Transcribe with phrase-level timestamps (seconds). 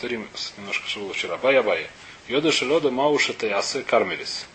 [0.00, 1.36] повторим немножко, что было вчера.
[1.36, 1.86] Бая бая.
[2.26, 4.46] Йода шелода мауша таясе кармелис.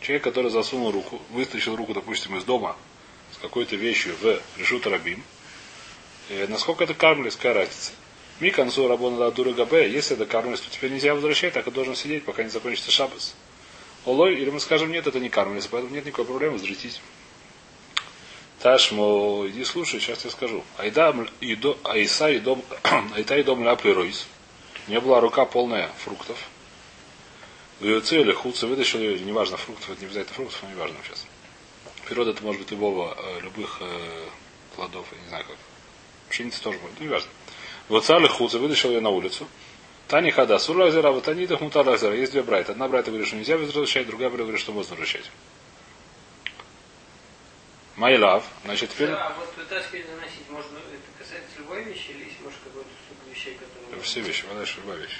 [0.00, 2.76] Человек, который засунул руку, вытащил руку, допустим, из дома
[3.32, 5.22] с какой-то вещью в решут рабим.
[6.30, 7.92] И насколько это кармелис, какая разница?
[8.52, 12.24] Концу рабона дура габе, если это кармелис, то теперь нельзя возвращать, так и должен сидеть,
[12.24, 13.36] пока не закончится шабас.
[14.04, 17.00] Олой, или мы скажем, нет, это не кармелис, поэтому нет никакой проблемы, возвратить.
[18.60, 20.64] Ташмо, иди слушай, сейчас я скажу.
[20.76, 22.64] Айда идо, айса и дом,
[23.14, 24.26] айта и дом ляпли ройс.
[24.88, 26.38] У нее была рука полная фруктов.
[27.80, 31.26] Цели хуца вытащил ее, неважно, фруктов, это не обязательно фруктов, но неважно сейчас.
[32.06, 34.24] Природа это может быть любого, э, любых э,
[34.74, 35.56] плодов, я не знаю как.
[36.30, 37.28] Пшеница тоже будет, ну, неважно.
[37.90, 39.46] Вот цали хуца вытащил ее на улицу.
[40.08, 42.16] Тани хада, сурлазера, вот они их муталазера.
[42.16, 42.72] Есть две брайта.
[42.72, 45.30] Одна брайта говорит, что нельзя возвращать, другая брайта говорит, что можно возвращать.
[47.98, 48.42] My love.
[48.64, 49.10] Значит, теперь...
[49.10, 53.58] А вот вытаскивать заносить можно, это касается любой вещи или есть, может, какой-то суд вещей,
[53.58, 53.97] которые...
[54.08, 55.18] Все вещи, вода, любая вещь.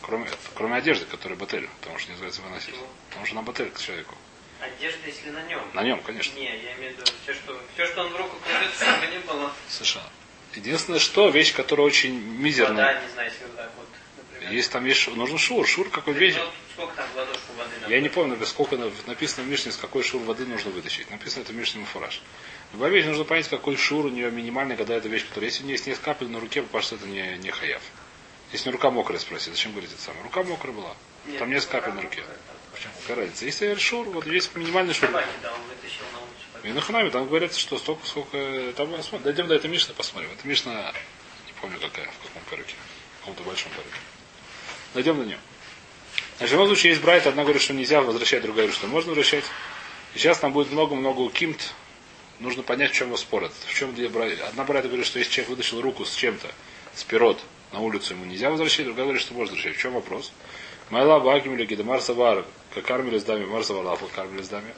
[0.00, 2.76] Кроме, кроме одежды, которая батель, потому что не называется выносить.
[3.08, 4.14] Потому что она батель к человеку.
[4.60, 5.60] Одежда, если на нем?
[5.74, 6.32] На нем, конечно.
[6.36, 9.18] Не, я имею в виду все, что, все, что он в руку кладет, чтобы не
[9.18, 9.52] было.
[9.68, 10.08] Совершенно.
[10.54, 12.94] Единственное, что вещь, которая очень мизерная.
[12.94, 13.88] Вода, не знаю, если вот так вот.
[14.48, 15.66] Есть там есть, нужен шур.
[15.66, 16.36] Шур какой вещь.
[17.88, 21.10] Я не помню, сколько написано в Мишне, с какой шур воды нужно вытащить.
[21.10, 22.22] Написано это в Мишне Муфураж.
[22.72, 25.66] Любая вещь нужно понять, какой шур у нее минимальный, когда эта вещь, которая, если у
[25.66, 27.82] нее есть несколько капель на руке, потому что это не, не хаяв.
[28.52, 30.22] Если не рука мокрая, спроси, зачем говорить это самое?
[30.24, 30.96] Рука мокрая была.
[31.26, 32.24] Нет, Там несколько капель на руке.
[32.72, 32.92] Почему?
[33.02, 33.44] Какая разница?
[33.44, 35.10] Если шур, вот есть минимальный шур.
[36.62, 38.72] И на ханаме там говорится, что столько, сколько...
[38.76, 38.90] Там,
[39.22, 40.30] дойдем до этой Мишны, посмотрим.
[40.36, 40.92] Это Мишна,
[41.46, 42.74] не помню какая, в каком переке.
[43.16, 43.98] В каком-то большом переке.
[44.94, 45.38] Дойдем до нее.
[46.38, 49.10] Значит, в любом случае есть брайт, одна говорит, что нельзя возвращать, другая говорит, что можно
[49.10, 49.44] возвращать.
[50.14, 51.74] И сейчас там будет много-много кимт.
[52.40, 53.52] Нужно понять, в чем его спорят.
[53.66, 54.40] В чем где брайт.
[54.40, 56.48] Одна брайта говорит, что если человек вытащил руку с чем-то,
[56.94, 57.38] с пирот,
[57.72, 59.76] на улицу ему нельзя возвращать, другая говорит, что можно возвращать.
[59.78, 60.32] В чем вопрос?
[60.88, 64.74] Майла Баким или Гида Марса Вар, как кармили с дами, Марса Варлафа, кармили с дами.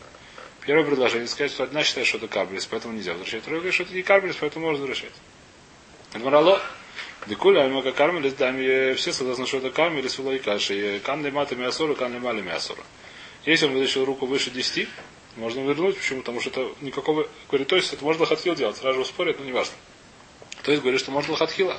[0.66, 3.42] Первое предложение сказать, что одна считает, что это кармилис, поэтому нельзя возвращать.
[3.44, 5.12] Другая говорит, что это не кармилис, поэтому можно возвращать.
[6.14, 6.60] Морало.
[7.26, 11.00] Декуля, альма как кармилис, дами, все согласны, что это кармилис, вилай каши.
[11.04, 12.82] Кан лимата миасора, кан лимали миасора.
[13.44, 14.88] Если он вытащил руку выше 10,
[15.36, 15.96] можно вернуть.
[15.96, 16.20] Почему?
[16.20, 17.28] Потому что это никакого...
[17.48, 18.76] Говорит, то есть это можно лохатхил делать.
[18.76, 19.74] Сразу спорят, но не важно.
[20.64, 21.78] То есть говорит, что можно лохатхила.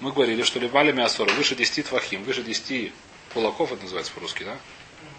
[0.00, 2.92] Мы говорили, что лимали миасора выше 10 твахим, выше 10
[3.32, 4.58] кулаков, это называется по-русски, да?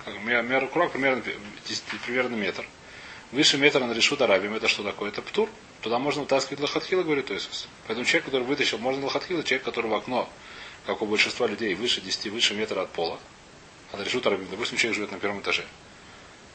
[0.04, 1.24] Как, мер, кулак примерно,
[1.68, 2.66] 10, примерно метр.
[3.32, 5.10] Выше метра на решут арабим, это что такое?
[5.10, 5.50] Это птур.
[5.86, 7.68] Туда можно вытаскивать лохатхила, говорит Иисус.
[7.86, 10.28] Поэтому человек, который вытащил, можно лохатхила, человек, который в окно,
[10.88, 13.20] как у большинства людей, выше 10, выше метра от пола.
[13.92, 15.64] А решут арабим, допустим, человек живет на первом этаже.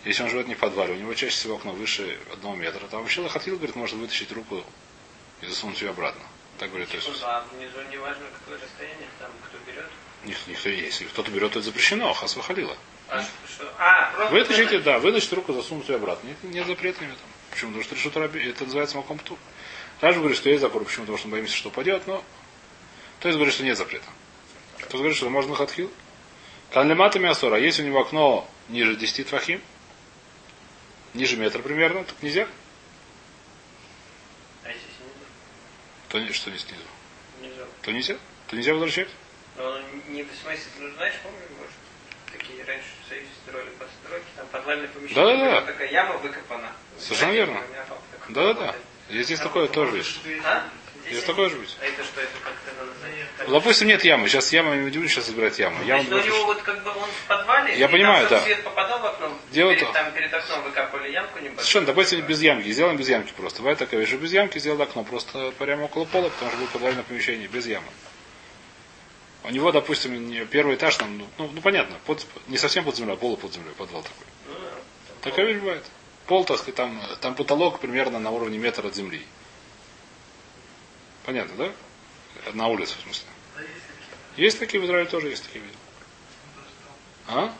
[0.05, 3.03] Если он живет не в подвале, у него чаще всего окно выше одного метра, там
[3.03, 4.65] вообще лохатхил, говорит, можно вытащить руку
[5.43, 6.23] и засунуть ее обратно.
[6.59, 7.21] Так говорит Иисус.
[7.23, 9.87] А внизу не важно, какое расстояние, там кто берет.
[10.25, 12.77] Никто, никто если кто-то берет, то это запрещено, хас выходила.
[13.09, 13.73] А, что?
[13.79, 16.27] а Вытащите, да, вытащите руку, засунуть ее обратно.
[16.27, 17.30] Нет, нет запрета там.
[17.51, 17.71] Почему?
[17.71, 19.39] Потому что решут раби, это называется маком тур.
[20.01, 21.03] Раньше говорит, что есть запор, почему?
[21.03, 22.25] Потому что мы боимся, что упадет, но
[23.21, 24.07] то есть говорит, что нет запрета.
[24.89, 25.93] То говорит, что можно хатхил.
[26.73, 29.61] Канлемата мясора, если у него окно ниже 10 твахим,
[31.13, 32.49] ниже метра примерно, так нельзя.
[34.65, 36.29] А если снизу?
[36.29, 36.83] То что не снизу.
[37.43, 37.67] Нельзя.
[37.83, 38.17] То нельзя.
[38.49, 39.09] То нельзя возвращать.
[39.57, 39.79] Но
[40.09, 41.73] не в смысле, ну знаешь, помнишь, может,
[42.33, 45.51] такие раньше в Союзе строили постройки, там подвальное помещение, Да-да-да.
[45.51, 46.73] была такая яма выкопана.
[46.99, 47.63] Совершенно Знаете, верно.
[48.29, 48.61] Да-да-да.
[48.61, 48.83] работает.
[49.11, 50.21] Есть здесь Там такое тоже есть.
[50.45, 50.63] А?
[51.03, 51.77] Здесь Есть такое же быть.
[51.81, 53.47] А это что, это как-то?
[53.47, 54.29] Ну, допустим, нет ямы.
[54.29, 55.83] Сейчас яма не удивлюсь сейчас собирать яму.
[55.85, 58.45] Яма Значит, у него вот как бы он в подвале, Я и понимаю, там, да.
[58.45, 59.93] свет попадал в окно, Дело перед, то.
[59.95, 61.59] там перед окном выкапывали ямку небольшую.
[61.59, 62.69] Совершенно, допустим, без ямки.
[62.71, 63.61] Сделаем без ямки просто.
[63.61, 65.03] Бывает такая вещь, без ямки сделал окно.
[65.03, 67.87] Просто прямо около пола, потому что будет подвальное помещение, без ямы.
[69.43, 73.15] У него, допустим, первый этаж, там, ну, ну, ну, понятно, под, не совсем под землей,
[73.15, 74.27] а пол под землей, подвал такой.
[75.23, 75.85] Такая вещь бывает.
[76.27, 79.23] Пол, так сказать, там, там потолок примерно на уровне метра от земли.
[81.25, 82.53] Понятно, да?
[82.53, 83.27] На улице, в смысле.
[84.37, 85.77] Есть такие в Израиле тоже есть такие виды.
[87.29, 87.53] А?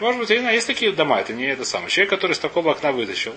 [0.00, 1.90] Может быть, есть такие дома, это не это самое.
[1.90, 3.34] Человек, который с такого окна вытащил,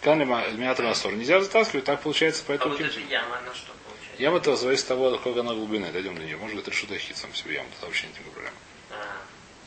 [0.00, 3.72] Канлемиатор Насор, нельзя затаскивать, так получается, А поэтому вот эта яма, она что?
[4.20, 5.90] Яма это зависит от того, какой она глубины.
[5.90, 6.36] Дойдем до нее.
[6.36, 8.56] Может быть, решут хит сам себе яму, тогда вообще нет никакой проблемы.
[8.90, 9.16] А,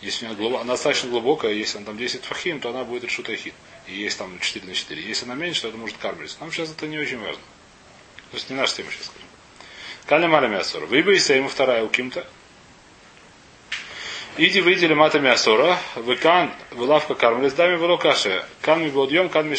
[0.02, 3.04] Если у нее глубо- она достаточно глубокая, если она там 10 фахим, то она будет
[3.04, 3.56] решут хит.
[3.88, 5.02] И есть там 4 на 4.
[5.02, 6.38] Если она меньше, то это может карбелиться.
[6.40, 7.42] Нам сейчас это не очень важно.
[8.30, 9.28] То есть не наша тема сейчас скажем.
[10.06, 10.86] Кальна маля мясора.
[10.86, 12.28] Выбери ему вторая у ким-то.
[14.38, 15.80] Иди выйдели мата мясора.
[15.96, 18.46] Выкан вылавка кармелес дами вело каше.
[18.62, 19.56] Кан ми йом, кан ми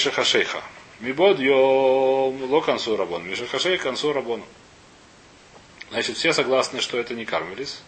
[5.94, 7.80] Значит, все согласны, что это не кармелис.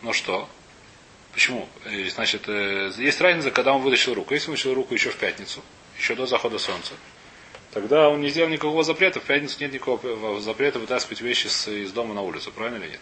[0.00, 0.48] Но что?
[1.34, 1.68] Почему?
[1.84, 4.32] Э, значит, э, есть разница, когда он вытащил руку.
[4.32, 5.60] Если он вытащил руку еще в пятницу,
[5.98, 6.94] еще до захода солнца,
[7.72, 9.20] тогда он не сделал никакого запрета.
[9.20, 12.50] В пятницу нет никакого запрета вытаскивать вещи из дома на улицу.
[12.50, 13.00] Правильно или нет?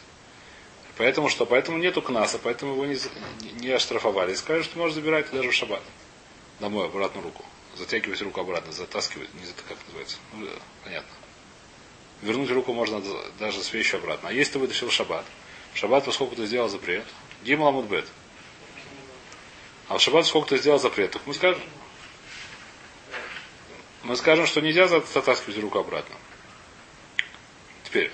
[0.96, 1.46] Поэтому что?
[1.46, 2.98] Поэтому нету кнаса, поэтому его не,
[3.60, 4.32] не оштрафовали.
[4.32, 5.82] И сказали, что можно забирать даже в шаббат.
[6.58, 7.44] Домой, обратно руку.
[7.76, 10.16] Затягивать руку обратно, затаскивать, не за как называется.
[10.32, 10.48] Ну,
[10.82, 11.10] понятно.
[12.24, 13.02] Вернуть руку можно
[13.38, 14.30] даже с вещью обратно.
[14.30, 15.26] А если ты вытащил шаббат,
[15.74, 17.04] шаббат, поскольку ты сделал запрет,
[17.42, 18.08] Гимал Амудбет.
[19.88, 21.10] А в шаббат сколько ты сделал запрет?
[21.10, 21.62] Так мы скажем,
[24.04, 26.16] мы скажем, что нельзя затаскивать руку обратно.
[27.84, 28.10] Теперь.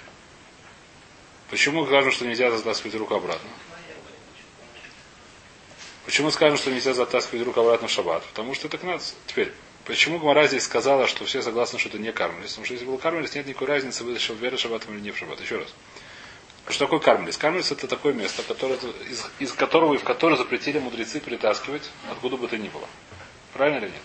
[1.49, 3.49] Почему скажем, что нельзя затаскивать руку обратно?
[6.05, 8.25] Почему скажем, что нельзя затаскивать руку обратно в шаббат?
[8.25, 9.15] Потому что это к нас.
[9.29, 9.53] Теперь,
[9.91, 12.51] почему Гмара здесь сказала, что все согласны, что это не кармелис?
[12.51, 15.41] Потому что если был кармелис, нет никакой разницы, вытащил веры шаббатом или не в шаббат.
[15.41, 15.69] Еще раз.
[16.69, 17.37] Что такое кармелис?
[17.37, 18.79] Кармелис это такое место, которое,
[19.11, 22.87] из, из которого и в которое запретили мудрецы притаскивать, откуда бы то ни было.
[23.53, 24.03] Правильно или нет?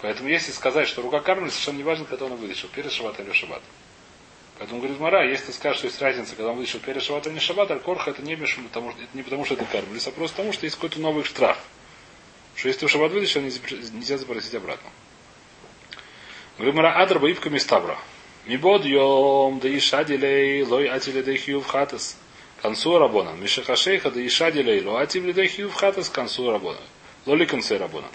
[0.00, 3.32] Поэтому если сказать, что рука кармелис, совершенно не важно, когда он вытащил, перед шаббатом или
[3.34, 3.62] шаббат.
[4.58, 7.40] Поэтому говорит Мара, если ты скажешь, что есть разница, когда он вытащил перед шаббатом или
[7.40, 10.64] шаббат, аль-корха это не, потому, это не потому, что это кармелис, а просто потому, что
[10.64, 11.58] есть какой-то новый штраф.
[12.54, 14.88] Что если ты в шаббат вытащил, нельзя запросить обратно.
[16.56, 17.98] Говорит Мара, адр ибка мистабра.
[18.46, 22.16] Мибод йом да ишадилей лой атиле да в хатас.
[22.62, 23.30] Консу рабона.
[23.30, 26.80] Мишахашейха да ишадилей лой атиле в хатас консу рабона.
[27.26, 28.08] Лоли конце рабона.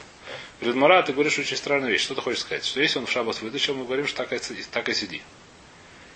[0.60, 2.04] Говорит, Мара, ты говоришь очень странную вещь.
[2.04, 2.66] Что ты хочешь сказать?
[2.66, 4.40] Что если он в шабас вытащил, мы говорим, что так и,
[4.72, 5.22] так и сиди.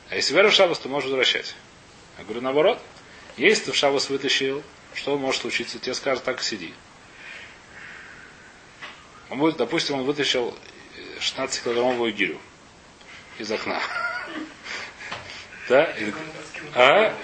[0.09, 1.55] А если веру в шабас, то можешь возвращать.
[2.17, 2.79] Я говорю, наоборот.
[3.37, 4.63] Если ты в шабас вытащил,
[4.93, 5.77] что может случиться?
[5.77, 6.73] Тебе скажут, так и сиди.
[9.29, 10.55] Он будет, допустим, он вытащил
[11.19, 12.39] 16-килограммовую гирю
[13.37, 13.81] из окна.
[15.69, 15.93] Да?
[16.73, 17.17] А?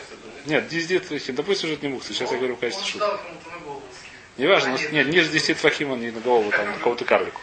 [0.46, 1.36] Нет, 10 твахим.
[1.36, 2.14] Допустим, уже не мукса.
[2.14, 3.08] Сейчас я говорю в качестве шутки.
[4.38, 7.42] Не важно, нет, ниже 10 твахим он не на голову, там, на какого-то карлику.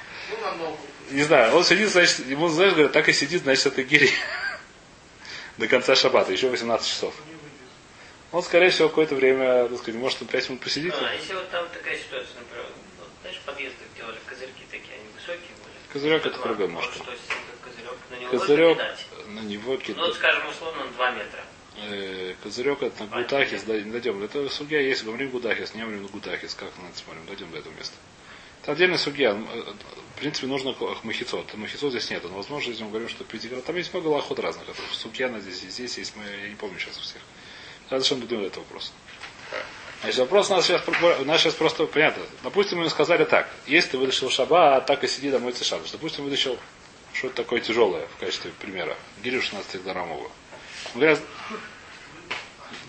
[1.11, 4.11] Не знаю, он сидит, значит, ему, знаешь, говорят, так и сидит, значит, это гири.
[5.56, 7.15] До конца шабата, еще 18 часов.
[8.31, 10.95] Он, скорее всего, какое-то время, так сказать, может, он 5 минут посидит.
[11.00, 12.67] А, если вот там такая ситуация, например,
[13.23, 15.75] знаешь, подъезды делали, козырьки такие, они высокие были.
[15.99, 16.71] Козырек это другой.
[16.81, 17.05] Что,
[18.31, 18.79] козырек,
[19.27, 19.97] на него на кидать.
[19.97, 21.45] Ну, вот, скажем, условно, 2 метра.
[21.77, 24.23] Э, козырек это на Гутахис, дойдем.
[24.23, 27.73] Это судья есть, говорим Гутахис, не говорим Гутахис, как мы это смотрим, дойдем до этого
[27.75, 27.97] места.
[28.62, 29.33] Это отдельный судья.
[29.33, 29.73] Э,
[30.15, 31.53] в принципе, нужно махицот.
[31.55, 32.23] Махицот здесь нет.
[32.23, 34.67] Но, возможно, если мы говорим, что пятиград, там есть много лохот разных.
[34.93, 37.23] Судья на здесь, здесь есть, мы, я не помню сейчас у всех.
[37.91, 38.93] Зачем дойдем до этого вопроса.
[40.00, 42.23] Значит, вопрос у нас сейчас, у нас сейчас просто понятно.
[42.45, 43.49] Допустим, мы сказали так.
[43.67, 45.91] Если ты вытащил шаба, а так и сиди домой шабаш.
[45.91, 46.56] Допустим, вытащил
[47.12, 48.97] что-то такое тяжелое в качестве примера.
[49.25, 50.31] Гирю 16 граммовую.
[50.95, 51.19] Говорят,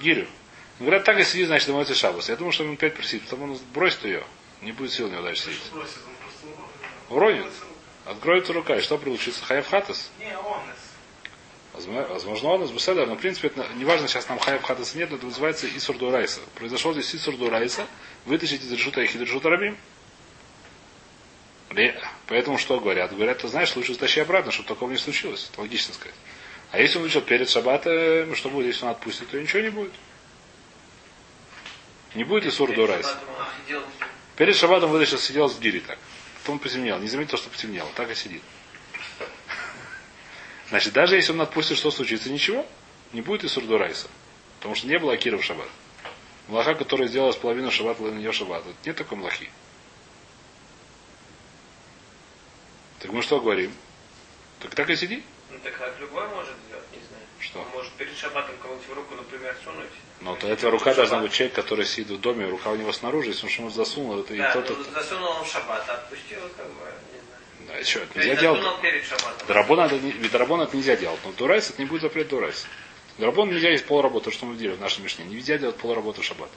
[0.01, 0.27] гирю.
[0.79, 2.29] Говорят, так и сиди, значит, домой шабас.
[2.29, 4.23] Я думаю, что он опять просит, потому он бросит ее.
[4.61, 5.61] Не будет сил у него дальше сидеть.
[7.09, 7.47] Уронит.
[8.05, 8.75] Откроется рука.
[8.75, 9.43] И что получится?
[9.43, 10.11] Хаяв хатас?
[10.19, 10.61] Не, он
[11.87, 15.09] Возможно, он из Беседа, но в принципе это не важно, сейчас нам Хаяв Хатас нет,
[15.09, 16.41] но это называется Исур Дурайса.
[16.55, 17.87] Произошел здесь Исур Дурайса,
[18.25, 19.77] вытащить из Решута Ихид Решута Рабим.
[22.27, 23.15] Поэтому что говорят?
[23.15, 25.49] Говорят, ты знаешь, лучше затащи обратно, чтобы такого не случилось.
[25.51, 26.15] Это логично сказать.
[26.71, 29.93] А если он вышел перед шаббатом, что будет, если он отпустит, то ничего не будет.
[32.15, 33.17] Не будет ли сур Дурайса?
[34.35, 35.97] Перед шаббатом вытащил, сидел с гири так.
[36.41, 36.99] Потом потемнел.
[36.99, 37.89] Не заметил, что потемнело.
[37.95, 38.41] Так и сидит.
[40.69, 42.29] Значит, даже если он отпустит, что случится?
[42.29, 42.65] Ничего.
[43.13, 44.07] Не будет и сурдурайса.
[44.59, 45.69] Потому что не было Акира в шаббат.
[46.47, 48.63] Млаха, которая сделала с половину шаббата, на нее шаббат.
[48.85, 49.49] Нет такой млахи.
[52.99, 53.71] Так мы что говорим?
[54.59, 55.23] Так так и сиди.
[55.49, 57.23] Ну так как любой может сделать, не знаю.
[57.39, 57.61] Что?
[57.61, 59.89] Он может перед шаббатом кого-нибудь в руку, например, сунуть.
[60.21, 63.29] Но то эта рука должна быть человек, который сидит в доме, рука у него снаружи,
[63.29, 64.69] если он что-нибудь засунул, это да, и тот.
[64.69, 66.93] Ну, засунул он в шаббат, а отпустил, как бы,
[67.77, 68.63] еще это нельзя делать.
[69.47, 71.19] Дарабон это, ведь дарабон это нельзя делать.
[71.23, 72.65] Но дурайс это не будет запрет дурайс.
[73.17, 75.25] Дарабон нельзя есть полработы, что мы делали в нашем мишне.
[75.25, 76.49] Нельзя делать полработы в шаббат.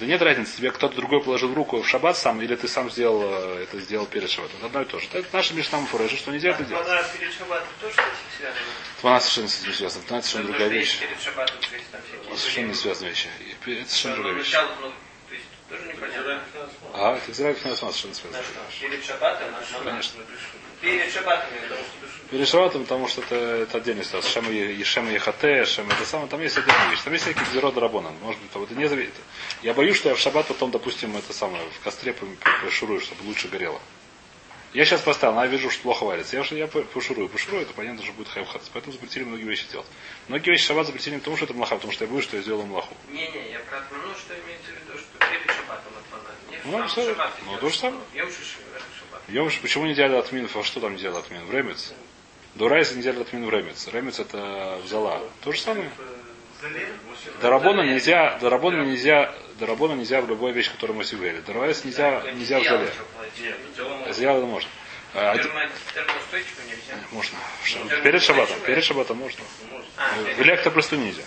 [0.00, 3.22] Это нет разницы, тебе кто-то другой положил руку в шаббат сам, или ты сам сделал
[3.22, 4.56] э, это сделал перед шаббатом.
[4.58, 5.06] Это одно и то же.
[5.12, 6.86] Это наша мишна фурэжа, что нельзя это делать.
[6.86, 7.94] Твана перед шаббатом тоже
[8.38, 8.60] связано?
[9.00, 10.04] Твана совершенно с этим связано.
[10.06, 10.98] Твана совершенно другая вещь.
[11.00, 12.36] Перед шаббатом, то есть там всякие...
[12.38, 13.26] Совершенно не связанная вещь.
[13.66, 14.56] Это совершенно другая вещь.
[15.68, 16.42] Тоже непонятно.
[17.02, 18.44] А, это Израиль Хинасман совершенно связано.
[18.78, 19.48] Перед шаббатом?
[19.82, 20.20] Конечно.
[20.82, 21.48] Перед шаббатом,
[22.30, 24.30] Перед шаббатом, потому что это, это отдельная ситуация.
[24.30, 27.00] Шема, Ешема Ехате, Шема это самое, там есть отдельная вещь.
[27.00, 28.10] Там есть всякие гзерот Рабона.
[28.20, 29.14] Может быть, это не зависит.
[29.62, 32.14] Я боюсь, что я в шаббат потом, допустим, это самое, в костре
[32.62, 33.80] пошурую, чтобы лучше горело.
[34.74, 36.36] Я сейчас поставил, но я вижу, что плохо варится.
[36.36, 38.60] Я, я пошурую, пошурую, это понятно, что будет хайфхат.
[38.74, 39.86] Поэтому запретили многие вещи делать.
[40.28, 42.42] Многие вещи шаббат запретили не потому, что это млаха, потому что я боюсь, что я
[42.42, 42.94] сделал млаху.
[43.08, 45.59] Не-не, я про отмену, что имеется в виду, что отмену.
[46.64, 48.02] Ну, что, ну, то же самое.
[49.28, 50.48] Йом почему не делали отмин?
[50.52, 51.44] А что там не делали отмин?
[51.46, 51.92] В Ремец.
[52.54, 53.86] До Райса не делали отмин в Ремец.
[53.88, 55.22] Ремец это в Зала.
[55.42, 55.90] То же самое.
[57.40, 61.40] Дарабона нельзя, дарабона нельзя, дарабона нельзя в любой вещь, которую мы себе говорили.
[61.40, 62.92] Дарвайс нельзя, нельзя в зале.
[64.12, 64.68] Зияла можно.
[65.14, 65.36] А,
[67.12, 67.38] можно.
[68.02, 68.60] Перед шабатом.
[68.60, 69.42] Перед шабатом можно.
[70.36, 71.22] В электопросту нельзя.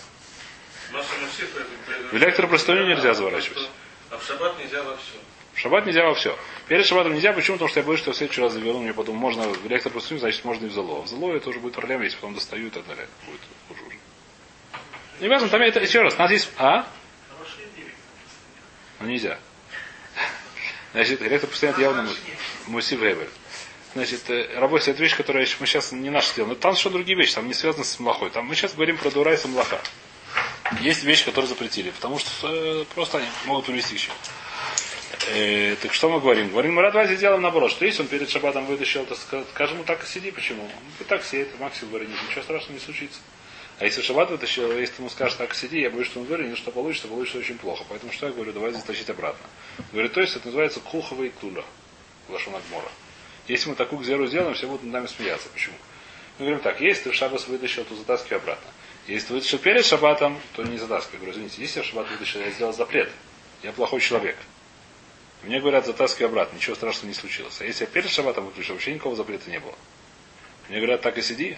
[2.11, 3.69] В электопросту нельзя заворачивать.
[4.13, 5.13] А в шаббат нельзя во все.
[5.53, 6.37] В шаббат нельзя во все.
[6.67, 7.55] Перед шаббатом нельзя, почему?
[7.55, 10.45] Потому что я боюсь, что в следующий раз заверну, мне потом можно в электопросту, значит
[10.45, 11.01] можно и в зало.
[11.01, 13.07] В зало это уже будет проблема, если потом достаю и так далее.
[13.25, 13.97] Будет хуже уже.
[15.19, 16.13] Не важно, там это еще раз.
[16.13, 16.51] У нас есть.
[16.57, 16.87] А?
[18.99, 19.39] Ну нельзя.
[20.91, 22.09] Значит, электропостоянно явно
[22.67, 23.29] Муси Вейбер.
[23.95, 26.53] Значит, э, работа это вещь, которая мы сейчас не наша делаем.
[26.53, 28.29] Но там что другие вещи, там не связаны с млахой.
[28.29, 29.81] Там мы сейчас говорим про Дурайса млаха.
[30.81, 34.11] Есть вещи, которые запретили, потому что э, просто они могут привести еще.
[35.27, 36.49] Э, так что мы говорим?
[36.49, 40.03] Говорим, мы давайте сделаем наоборот, что если он перед шабатом вытащил, то скажем, ну так
[40.03, 40.63] и сиди, почему?
[40.99, 43.19] Ну, так сидит, максимум говорит, ничего страшного не случится.
[43.79, 46.71] А если шаббат вытащил, если ему скажешь так сиди, я боюсь, что он вырежет, что
[46.71, 47.83] получится, получится очень плохо.
[47.89, 49.45] Поэтому что я говорю, давай затащить обратно.
[49.91, 51.63] Говорит, то есть это называется куховый туля.
[52.29, 52.89] Лашонагмора.
[53.47, 55.49] Если мы такую гзеру сделаем, все будут над нами смеяться.
[55.49, 55.75] Почему?
[56.39, 58.69] Мы говорим так, если ты в шаббас вытащил, то затаскивай обратно.
[59.07, 61.15] Если ты вытащил перед шаббатом, то не затаскивай.
[61.15, 63.09] Я говорю, извините, если я шаббат вытащил, я сделал запрет.
[63.61, 64.37] Я плохой человек.
[65.43, 67.59] Мне говорят, затаскивай обратно, ничего страшного не случилось.
[67.59, 69.75] А если я перед шаббатом выключил, вообще никакого запрета не было.
[70.69, 71.57] Мне говорят, так и сиди,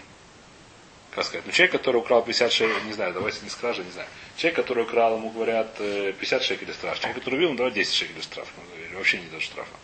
[1.16, 3.92] как сказать, ну человек, который украл 50 шекелей, не знаю, давайте не с кражи, не
[3.92, 4.08] знаю.
[4.36, 7.00] Человек, который украл, ему говорят 50 э, шекелей штраф.
[7.00, 8.50] Человек, который убил, ему давай 10 шекелей штраф.
[8.58, 9.76] Ну, или вообще не дает штрафа.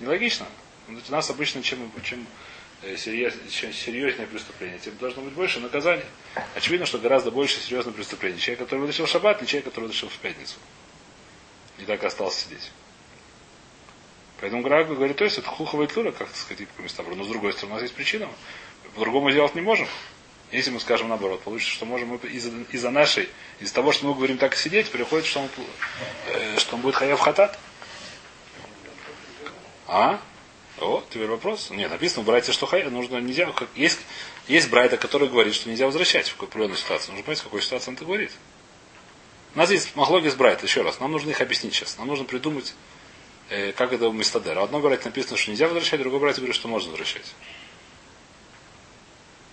[0.00, 0.46] Нелогично.
[0.88, 2.26] У нас обычно, чем, чем
[2.84, 6.06] э, серьезнее преступление, тем должно быть больше наказания.
[6.54, 8.38] Очевидно, что гораздо больше серьезное преступление.
[8.40, 10.56] Человек, который вытащил шаббат, не человек, который вытащил в пятницу.
[11.78, 12.70] И так остался сидеть.
[14.40, 17.06] Поэтому Грагу говорит, то есть это хуховая тура, как сказать, по местам.
[17.16, 18.28] Но с другой стороны, у нас есть причина.
[18.94, 19.88] По-другому сделать не можем.
[20.52, 24.14] Если мы скажем наоборот, получится, что можем мы из-за, из нашей, из-за того, что мы
[24.14, 25.48] говорим так сидеть, приходит, что он,
[26.28, 27.58] э, что он будет хаяв хатат.
[29.86, 30.20] А?
[30.80, 31.70] О, теперь вопрос.
[31.70, 33.52] Нет, написано в что хаяв, нужно нельзя.
[33.76, 34.00] Есть,
[34.48, 37.12] есть брайта, который говорит, что нельзя возвращать в определенную ситуацию.
[37.12, 38.32] Нужно понять, в какой ситуации он это говорит.
[39.54, 40.98] У нас есть махлоги с брайта, еще раз.
[40.98, 41.96] Нам нужно их объяснить сейчас.
[41.96, 42.74] Нам нужно придумать,
[43.50, 44.62] э, как это у Мистадера.
[44.62, 47.34] Одно брать написано, что нельзя возвращать, другое брать говорит, что можно возвращать.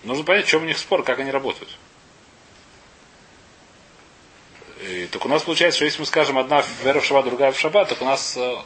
[0.02, 1.78] Нужно понять, в чем у них спор, как они работают.
[4.82, 7.58] И, так у нас получается, что если мы скажем одна вера в шаббат, другая в
[7.58, 8.56] шаббат, так у нас, э,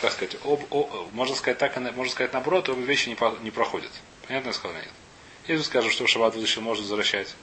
[0.00, 3.50] как сказать, об, о, можно сказать так, можно сказать наоборот, обе вещи не, по, не
[3.50, 3.90] проходят.
[4.26, 4.76] Понятно я сказал?
[4.76, 4.88] Нет.
[5.42, 7.34] Если мы скажем, что в шаббат вытащил, можно возвращать,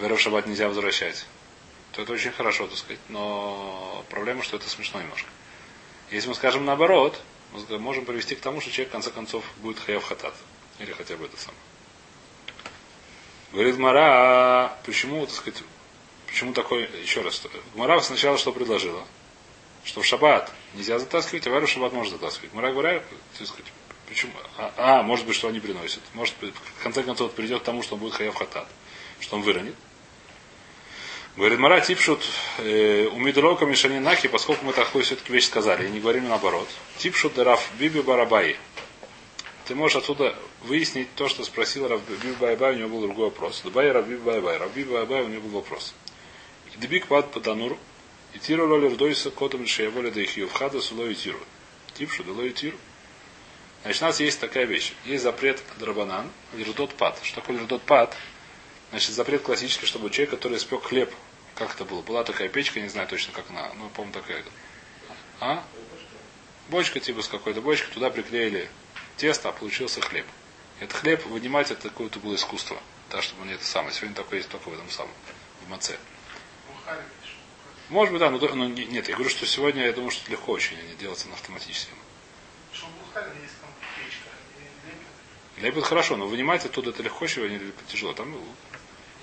[0.00, 1.26] вера в шаббат нельзя возвращать,
[1.92, 3.00] то это очень хорошо, так сказать.
[3.08, 5.28] Но проблема, что это смешно немножко.
[6.10, 7.20] Если мы скажем наоборот,
[7.52, 10.34] мы можем привести к тому, что человек в конце концов будет хаяв хатат.
[10.80, 11.60] Или хотя бы это самое.
[13.52, 15.62] Говорит Мара, почему, так сказать,
[16.26, 17.40] почему такой, еще раз,
[17.76, 19.04] Мара сначала что предложила?
[19.84, 22.54] Что в шаббат нельзя затаскивать, а в шаббат можно затаскивать.
[22.54, 23.02] Мара говорит,
[23.38, 23.66] так сказать,
[24.08, 24.32] почему?
[24.56, 26.02] А, а, может быть, что они приносят.
[26.14, 28.66] Может быть, в конце концов, придет к тому, что он будет хаяв хатат,
[29.20, 29.74] что он выронит.
[31.36, 32.24] Говорит, Мара Типшут,
[32.58, 36.68] э, ומדקא משנינן הכי, поскольку мы такую все-таки вещь сказали, и не говорим наоборот.
[36.98, 38.56] תפשוט דרב ביבי בר אביי
[39.66, 43.26] ты можешь отсюда выяснить то, что спросил рав Биби бар Абай, у него был другой
[43.26, 43.62] вопрос.
[43.62, 44.58] דבעי רב ביבי בר אביי.
[44.58, 45.94] Рав Биби бар Абай, у него был вопрос.
[46.76, 47.78] הדביק פת בתנור,
[48.34, 51.38] התירו לו לרדותה קודם שיבוא לידי חיוב חטאת או לא התירו.
[51.94, 52.76] תפשוט דלא התירו.
[53.82, 54.92] Значит, у нас есть такая вещь.
[55.04, 57.18] Есть запрет דרבנן, לרדות פת.
[57.22, 58.16] Что такое לרדות פת?
[58.90, 61.14] Значит, запрет классический, чтобы человек, который испек хлеб,
[61.54, 62.02] как это было?
[62.02, 64.44] Была такая печка, не знаю точно, как она, ну, помню, такая.
[65.40, 65.64] А?
[66.68, 68.68] Бочка типа с какой-то бочкой, туда приклеили
[69.16, 70.26] тесто, а получился хлеб.
[70.80, 72.80] Этот хлеб вынимать это какое-то было искусство.
[73.10, 73.94] Да, чтобы он не это самое.
[73.94, 75.12] Сегодня такое есть только в этом самом,
[75.66, 75.96] в маце.
[77.88, 80.52] Может быть, да, но, но нет, я говорю, что сегодня я думаю, что это легко
[80.52, 81.98] очень, они делаются на автоматическом.
[85.58, 88.12] Лепит хорошо, но вынимать оттуда это легко, чего не тяжело.
[88.12, 88.44] Там, ну,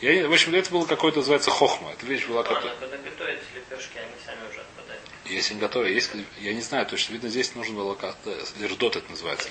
[0.01, 1.91] я, в общем, это было какое-то, называется, хохма.
[1.91, 2.69] Это вещь была как-то...
[2.79, 5.03] Когда готовятся лепешки, они сами уже отпадают.
[5.25, 9.09] Если не готовы, есть, я не знаю точно, видно, здесь нужно было как-то, лердот это
[9.09, 9.49] называется.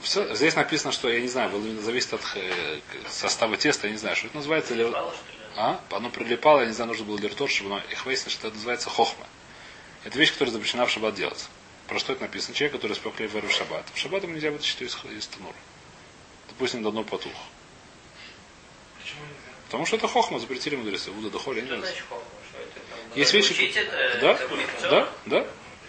[0.00, 3.98] Все, здесь написано, что, я не знаю, было, зависит от э, состава теста, я не
[3.98, 4.74] знаю, что это называется.
[4.74, 4.94] Лер...
[5.56, 5.80] А?
[5.90, 8.90] Оно прилипало, я не знаю, нужно было лертот, чтобы оно их выяснилось, что это называется
[8.90, 9.26] хохма.
[10.04, 11.48] Это вещь, которая запрещена в шаббат делать.
[11.88, 12.54] Про что это написано?
[12.54, 13.86] Человек, который испек хлеб в шаббат.
[13.94, 15.54] В шаббат ему нельзя вытащить из, из танура.
[16.48, 17.32] Допустим, давно потух.
[19.00, 19.36] Почему нельзя?
[19.66, 21.10] Потому что это хохма, запретили мудрецы.
[21.10, 22.24] Уда доходи, Что не значит хохма?
[22.50, 23.18] Что это там?
[23.18, 25.46] Есть вещи- это, Да, это да, да.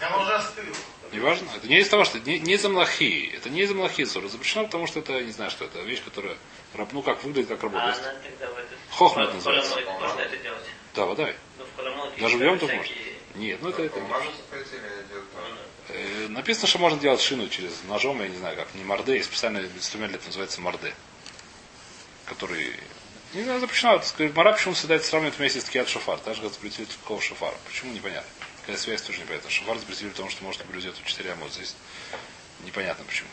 [0.08, 0.66] Оно уже остыло.
[1.12, 1.48] Неважно.
[1.56, 3.32] Это не из того, что не, не из-за млахи.
[3.34, 4.28] Это не из-за млахи ссора.
[4.28, 6.38] Запрещено, потому что это, не знаю, что это вещь, которая
[6.78, 7.84] раб- ну как выглядит, как А работа.
[7.84, 8.78] она Есть- тогда в этот...
[8.92, 9.76] Хохма это называется.
[10.00, 10.64] Можно это делать?
[10.96, 11.34] Да, вода.
[11.58, 14.00] Ну, в Холомойке Даже в Йом-Тов всякие- Нет, ну это, это.
[14.00, 14.60] Можно так?
[15.90, 19.30] Э, Написано, что можно делать шину через ножом, я не знаю как, не морде, есть
[19.30, 20.94] специальный инструмент, это называется морде.
[22.26, 22.74] Который,
[23.34, 24.02] не знаю, запрещено.
[24.36, 27.56] Мара почему всегда это сравнивает вместе с ткият шофар, так же как запретили такого шофара.
[27.68, 28.30] Почему непонятно.
[28.62, 29.50] Какая связь тоже непонятна.
[29.50, 31.54] Шофар запретили, потому что может блюзет у четыре амот.
[31.54, 31.74] Здесь
[32.66, 33.30] непонятно почему.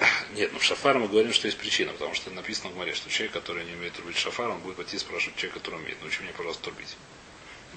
[0.34, 3.10] Нет, ну в шафар мы говорим, что есть причина, потому что написано в море, что
[3.10, 6.00] человек, который не умеет рубить шафар, он будет пойти спрашивать человека, который умеет.
[6.00, 6.96] Научи меня, пожалуйста, рубить.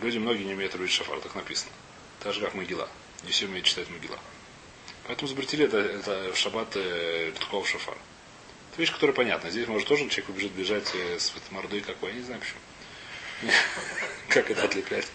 [0.01, 1.71] Люди многие не умеют рубить шафар, так написано.
[2.21, 2.89] Так же, как могила.
[3.23, 4.17] Не все умеют читать могила.
[5.07, 7.97] Поэтому запретили это, это в шаббат э, такого шафар.
[8.71, 9.49] Это вещь, которая понятна.
[9.49, 12.59] Здесь может тоже человек побежит бежать э, с мордой какой, я не знаю почему.
[14.29, 15.07] Как это отлеплять?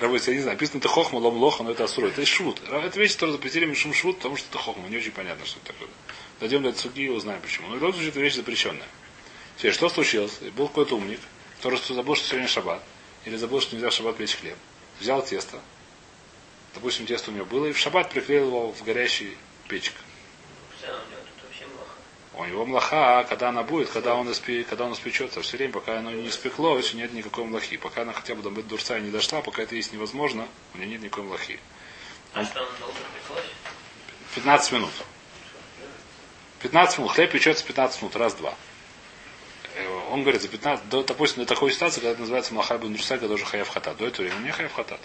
[0.00, 0.56] Работать, я не знаю.
[0.56, 2.08] Написано, это хохма, лом лоха, но это асура.
[2.08, 2.60] Это шут.
[2.68, 4.88] Это вещь, которую запретили мишум шут, потому что это хохма.
[4.88, 5.88] Не очень понятно, что это такое.
[6.40, 7.68] Дойдем до цуги и узнаем почему.
[7.68, 8.86] Но в любом случае, это вещь запрещенная.
[9.56, 10.38] Теперь, что случилось?
[10.56, 11.20] Был какой-то умник,
[11.58, 12.82] который забыл, что сегодня шаббат.
[13.24, 14.56] Или забыл, что нельзя в шаббат печь хлеб.
[15.00, 15.60] Взял тесто.
[16.74, 19.36] Допустим, тесто у него было, и в шаббат приклеил его в горящий
[19.68, 20.00] печка.
[20.78, 21.92] Все, у него тут вообще плохо.
[22.40, 25.74] У него млаха, а когда она будет, когда он, испе, когда он испечется, все время,
[25.74, 27.76] пока оно не испекло, еще нет никакой млахи.
[27.76, 31.02] Пока она хотя бы до дурца не дошла, пока это есть невозможно, у нее нет
[31.02, 31.60] никакой млахи.
[32.32, 33.44] А что, он долго пришлось?
[34.34, 34.90] 15 минут.
[36.62, 37.12] 15 минут.
[37.12, 38.16] Хлеб печется 15 минут.
[38.16, 38.54] Раз-два.
[39.74, 43.18] Э, Он говорит, за 15, до, допустим, до такой ситуации, когда это называется Млахай Бендруса,
[43.18, 43.98] когда уже Хаяв Хатат.
[43.98, 45.00] До этого времени не Хаяв Хатат.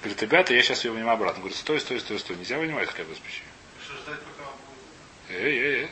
[0.00, 1.40] Говорит, ребята, я сейчас ее вынимаю обратно.
[1.40, 2.36] Говорит, стой, стой, стой, стой.
[2.36, 3.42] Нельзя вынимать хлеб из печи.
[3.82, 5.40] Что ждать, пока он будет?
[5.42, 5.90] Эй, эй, эй.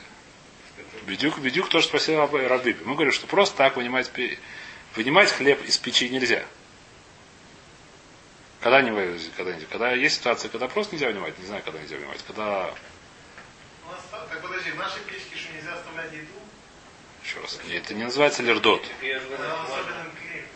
[1.07, 2.81] Бедюк, Бедюк тоже спросил об Равбибе.
[2.85, 4.11] Мы говорим, что просто так вынимать,
[4.95, 6.45] вынимать хлеб из печи нельзя.
[8.61, 9.67] Когда не вывезли, когда нельзя.
[9.71, 12.23] Когда есть ситуация, когда просто нельзя вынимать, не знаю, когда нельзя вынимать.
[12.27, 12.75] Когда,
[14.11, 16.41] так подожди, в нашей печке что нельзя оставлять еду?
[17.31, 18.85] еще раз, это не называется лердот.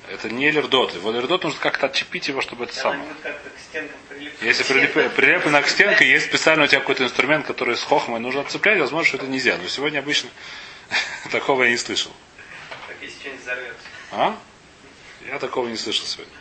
[0.07, 0.14] Можно.
[0.14, 0.95] Это не лердот.
[0.95, 3.17] Его лердот нужно как-то отчепить его, чтобы это Она самое.
[4.43, 8.43] Если прилеп- прилеплено к стенке, есть специально у тебя какой-то инструмент, который с хохмой нужно
[8.43, 9.57] отцеплять, возможно, что это нельзя.
[9.59, 10.31] Но сегодня обычно
[11.33, 12.12] такого я не слышал.
[12.87, 13.87] Так если что-нибудь взорвется.
[14.12, 14.37] А?
[15.27, 16.33] Я такого не слышал сегодня.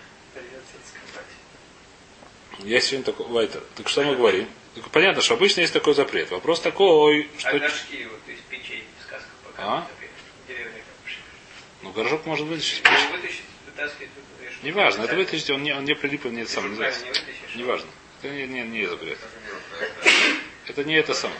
[2.59, 3.61] Я сегодня такой, Вайтер.
[3.75, 4.47] Так что мы говорим?
[4.75, 6.31] Так понятно, что обычно есть такой запрет.
[6.31, 7.59] Вопрос такой, А что...
[7.59, 9.81] горшки вот из печей в сказках А?
[9.81, 10.11] показывают.
[11.03, 11.17] Пошли.
[11.81, 12.83] Ну, горшок может вытащить.
[12.83, 13.43] Его вытащить,
[13.75, 14.09] вытаскивать.
[14.63, 16.75] Неважно, это вытащить, он не, он не прилип, не это Если самое.
[16.75, 17.05] правильно называется.
[17.05, 17.55] не вытащишь.
[17.55, 17.89] Неважно.
[18.21, 19.17] Это не, не, не запрет.
[20.67, 21.39] Это не это самое.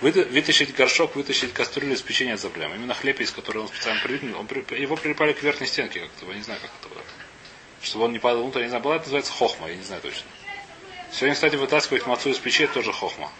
[0.00, 2.74] Выта- Вытащить горшок, вытащить кастрюлю из печенья от проблем.
[2.74, 4.46] Именно хлеб, из которого он специально прилип, он
[4.78, 7.02] его прилипали к верхней стенке как-то, я не знаю, как это было.
[7.82, 10.02] Чтобы он не падал внутрь, я не знаю, была это называется хохма, я не знаю
[10.02, 10.22] точно.
[11.12, 13.32] Сегодня, кстати, вытаскивать мацу из печи это тоже хохма.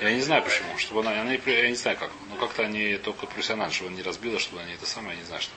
[0.00, 3.26] Я не знаю почему, чтобы она, она я не знаю как, но как-то они только
[3.26, 5.52] профессионально, чтобы она не разбила, чтобы она не это самое, я не знаю что.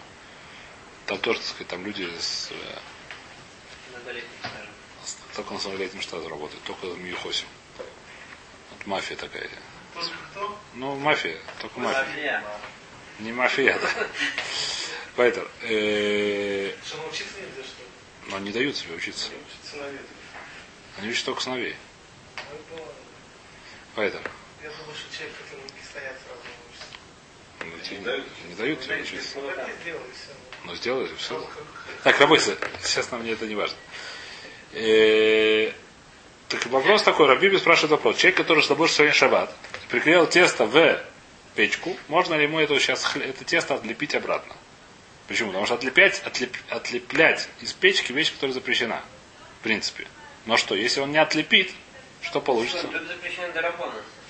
[1.07, 2.79] Там тоже, так сказать, там люди с, э,
[5.35, 7.45] только на самолетнем штате работают, только в Мьюхосе.
[8.71, 9.49] Вот мафия такая.
[9.93, 10.59] Только кто?
[10.73, 12.03] Ну, мафия, только мафия.
[12.03, 12.43] Мафия.
[13.19, 14.07] Не мафия, да.
[15.15, 17.89] Поэтому, э, Что научиться нельзя, что ли?
[18.29, 19.29] но не дают себе учиться.
[20.97, 21.77] Они учат только сыновей.
[22.35, 22.85] Ну.
[23.95, 24.23] Поэтому.
[24.61, 26.85] Я думаю, что человек, который не стоят, сразу научится.
[27.61, 29.39] ну, тебе Не дают тебе учиться.
[30.63, 31.49] Ну, так и сделай, все.
[32.03, 32.55] Так, работай.
[32.81, 33.77] Сейчас нам мне это не важно.
[34.73, 35.71] Э,
[36.49, 38.17] Так вопрос такой, Рабиби спрашивает вопрос.
[38.17, 39.53] Человек, который что сегодня шаббат,
[39.89, 41.01] приклеил тесто в
[41.55, 44.55] печку, можно ли ему это сейчас это тесто отлепить обратно?
[45.27, 45.49] Почему?
[45.49, 49.01] Потому что отлеплять, отлеп, отлеплять из печки вещь, которая запрещена.
[49.59, 50.07] В принципе.
[50.45, 51.71] Но что, если он не отлепит,
[52.21, 52.87] что получится?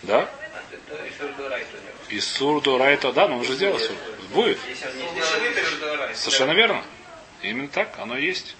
[0.01, 0.21] Да?
[0.21, 0.27] А
[0.71, 1.93] тут то и сурдурайт у него.
[2.09, 3.95] Из сурду райто, да, но он уже сделал сурду.
[4.33, 4.59] Будет.
[6.15, 6.83] Совершенно верно.
[7.41, 8.55] Именно так оно и есть.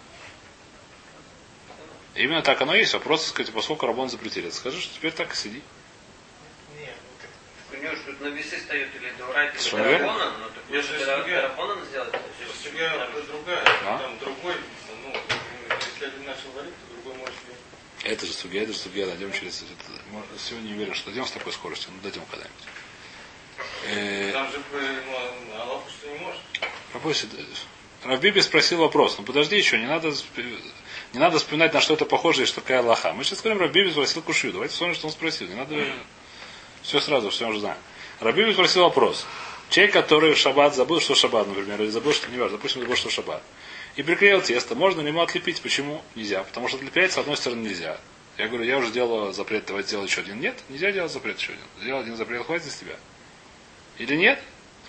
[2.16, 2.94] Именно так оно и есть.
[2.94, 4.50] Вопрос, так сказать, поскольку Рабон запретили.
[4.50, 5.62] Скажи, что теперь так и сиди.
[6.80, 10.08] Нет, ну так У него же тут на весы стоят или дурайт, или Совершенно верно.
[10.14, 11.42] дарабона, но так Если лучше другая.
[11.42, 12.16] дарабона сделать.
[12.64, 13.64] Судья это другая.
[13.86, 13.98] А?
[14.00, 14.56] Там другой,
[15.04, 15.14] ну,
[15.86, 17.36] если один начал варить, то другой может
[18.04, 19.06] Это же судья, это же судья.
[19.06, 19.62] Дойдем через...
[19.64, 21.92] это- Сегодня не уверен, что дойдем с такой скоростью.
[21.96, 22.64] но дойдем когда-нибудь.
[23.90, 26.42] Э, Там же, ну, Аллах что не может.
[28.04, 29.18] Равбиби спросил вопрос.
[29.18, 30.14] Ну подожди еще, не надо...
[31.14, 33.14] Не надо вспоминать, на что это похоже и что такая Аллаха.
[33.14, 34.52] Мы сейчас говорим, Рабиби спросил Кушью.
[34.52, 35.48] Давайте вспомним, что он спросил.
[35.48, 35.76] Не надо
[36.82, 37.78] все сразу, все уже знаем.
[38.20, 39.26] Рабиби спросил вопрос.
[39.70, 43.10] Человек, который в шаббат забыл, что шаббат, например, или забыл, что неважно, допустим, забыл, что
[43.10, 43.44] шаббат.
[43.96, 45.62] И приклеил тесто, можно ли ему отлепить?
[45.62, 46.44] Почему нельзя?
[46.44, 47.98] Потому что отлеплять с одной стороны нельзя.
[48.38, 50.40] Я говорю, я уже сделал запрет, давайте сделать еще один.
[50.40, 51.64] Нет, нельзя делать запрет еще один.
[51.82, 52.96] Сделал один запрет, хватит из тебя.
[53.98, 54.42] Или нет?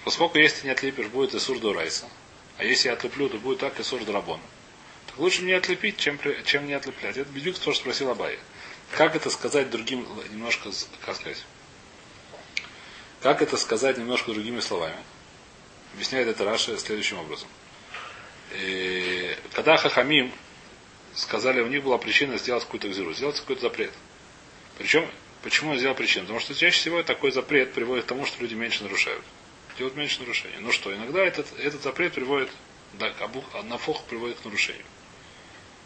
[0.05, 2.09] Поскольку если не отлепишь, будет и сурду райса.
[2.57, 4.43] А если я отлеплю, то будет так и сурду рабона.
[5.07, 7.17] Так лучше мне отлепить, чем, чем не отлеплять.
[7.17, 8.39] Это Бедюк тоже спросил Абай.
[8.97, 10.71] Как это сказать другим, немножко,
[11.05, 11.45] как сказать?
[13.21, 14.97] Как это сказать немножко другими словами?
[15.95, 17.49] Объясняет это Раша следующим образом.
[18.61, 20.33] И когда Хахамим
[21.15, 23.93] сказали, у них была причина сделать какую-то гзиру, сделать какой-то запрет.
[24.79, 25.09] Причем,
[25.49, 26.25] почему я сделал причину?
[26.25, 29.23] Потому что чаще всего такой запрет приводит к тому, что люди меньше нарушают.
[29.79, 30.57] Делают меньше нарушений.
[30.61, 32.51] Ну что, иногда этот, этот запрет приводит,
[32.95, 34.85] да, абу- нафох приводит к нарушению.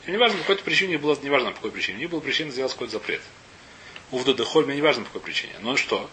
[0.06, 2.50] И не важно, по какой причине было, не важно по какой причине, не было причины
[2.50, 3.20] сделать какой-то запрет.
[4.10, 5.54] Увда дехоль, мне не важно по какой причине.
[5.60, 6.10] Ну что?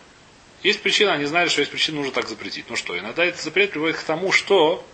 [0.62, 2.70] Есть причина, они знали, что есть причина, нужно так запретить.
[2.70, 4.86] Ну что, иногда этот запрет приводит к тому, что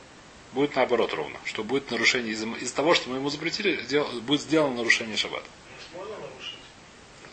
[0.54, 1.38] будет наоборот ровно.
[1.44, 5.48] Что будет нарушение из-за из того, что мы ему запретили, сдел- будет сделано нарушение шаббата.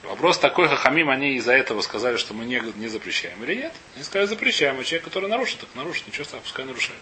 [0.02, 3.72] Вопрос такой, хахамим, они из-за этого сказали, что мы не, не запрещаем или нет?
[3.94, 6.98] Они сказали, запрещаем, а человек, который нарушит, так нарушит, ничего страшного, пускай нарушает.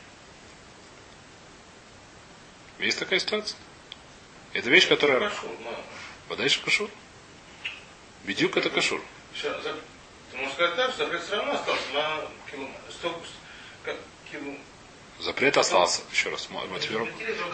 [2.78, 3.58] Есть такая ситуация.
[4.52, 5.20] Это вещь, которая...
[5.20, 5.76] Кашур, но
[6.28, 6.88] Подаешь кашур?
[8.24, 9.02] Бедюк это кашур.
[9.34, 9.56] Сейчас,
[10.30, 13.18] Ты можешь сказать так, что запрет все равно остался на кило, столько,
[13.84, 13.96] как
[14.30, 14.54] кило.
[15.18, 16.02] Запрет остался.
[16.12, 16.48] Еще раз.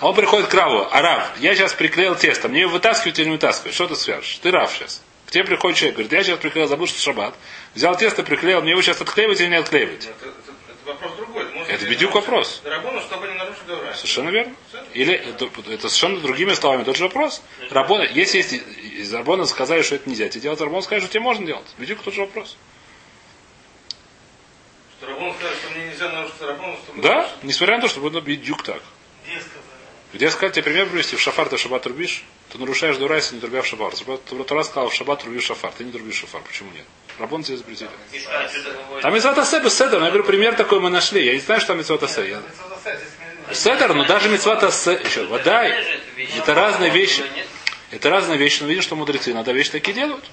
[0.00, 0.86] А он приходит к Раву.
[0.90, 2.48] А Рав, я сейчас приклеил тесто.
[2.48, 3.74] Мне его вытаскивать или не вытаскивать?
[3.74, 4.38] Что ты свяжешь?
[4.42, 5.02] Ты Рав сейчас.
[5.26, 7.34] К тебе приходит человек, говорит, я сейчас приклеил, забыл, что шаббат.
[7.74, 10.06] Взял тесто, приклеил, мне его сейчас отклеивать или не отклеивать?
[10.06, 10.34] Это, это-
[10.68, 11.44] это вопрос другой.
[11.44, 12.62] Ты можешь Это сказать, бедюк вопрос.
[12.64, 13.62] Рабону, чтобы не нарушить.
[13.96, 14.54] Совершенно верно.
[14.94, 17.42] Или это, это совершенно другими словами тот же вопрос.
[17.70, 21.22] Рабона, если есть из Рабона сказали, что это нельзя тебе делать, Рабон скажет, что тебе
[21.24, 21.66] можно делать.
[21.76, 22.56] Бедюк тот же вопрос.
[24.98, 27.02] Что Рабон сказал, что мне нельзя нарушить Рабону, чтобы...
[27.02, 28.80] Да, несмотря на то, что будет бедюк так.
[29.26, 29.60] Где сказали?
[30.12, 33.62] Где сказать тебе пример привести, в шафар ты шаббат рубишь, ты нарушаешь дурайс, не трубя
[33.62, 33.94] в шаббат.
[34.24, 36.42] Тура сказал, в шаббат рубишь шафар, ты не трубишь шафар.
[36.42, 36.84] Почему нет?
[37.18, 37.88] Рабон тебе запретили.
[38.28, 39.00] А.
[39.00, 41.24] Там Митцвот Асе без Седер, я говорю, пример такой мы нашли.
[41.24, 42.28] Я не знаю, что там Митцвот Асе.
[42.28, 42.42] Я-
[43.54, 47.24] Седер, но даже Митцвот Асе, еще, вода, это разные вещи.
[47.90, 50.24] Это разные вещи, но видишь, что мудрецы иногда вещи такие делают.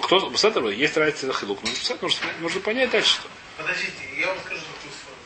[0.00, 3.28] Кто, Седер, есть разница хилук, но нужно, нужно понять дальше, что.
[3.56, 5.18] Подождите, я вам скажу такую историю.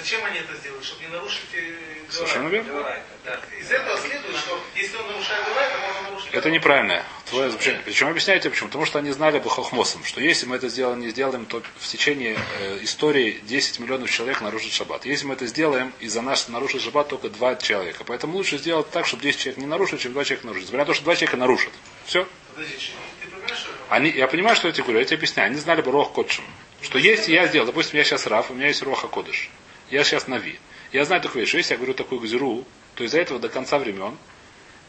[0.00, 0.02] Э.
[0.02, 0.82] Зачем они это сделали?
[0.82, 2.62] Чтобы не нарушить э, Совершенно Дорай.
[2.64, 2.78] верно.
[2.80, 3.40] Дурак, да.
[3.58, 7.02] Из этого следует, что если он нарушает Дорай, то можно нарушить Это неправильно.
[7.26, 7.82] Твое заключение.
[7.84, 8.68] Причем объясняйте почему.
[8.68, 11.86] Потому что они знали бы хохмосом, что если мы это сделаем, не сделаем, то в
[11.86, 15.04] течение э, истории 10 миллионов человек нарушит шаббат.
[15.04, 18.04] Если мы это сделаем, из-за нас нарушит шаббат только 2 человека.
[18.04, 20.64] Поэтому лучше сделать так, чтобы 10 человек не нарушили, чем 2 человека нарушат.
[20.64, 21.72] Несмотря на то, что 2 человека нарушат.
[22.06, 22.26] Все.
[22.54, 22.74] Подожди,
[23.22, 25.46] ты понимаешь, что Они, я понимаю, что я тебе говорю, я тебе объясняю.
[25.50, 26.44] Они знали бы Рох Кодшим.
[26.82, 27.66] Что есть, я сделал.
[27.66, 29.50] Допустим, я сейчас Раф, у меня есть Роха Кодыш.
[29.90, 30.58] Я сейчас Нави.
[30.92, 33.78] Я знаю такую вещь, что если я говорю такую гзиру, то из-за этого до конца
[33.78, 34.16] времен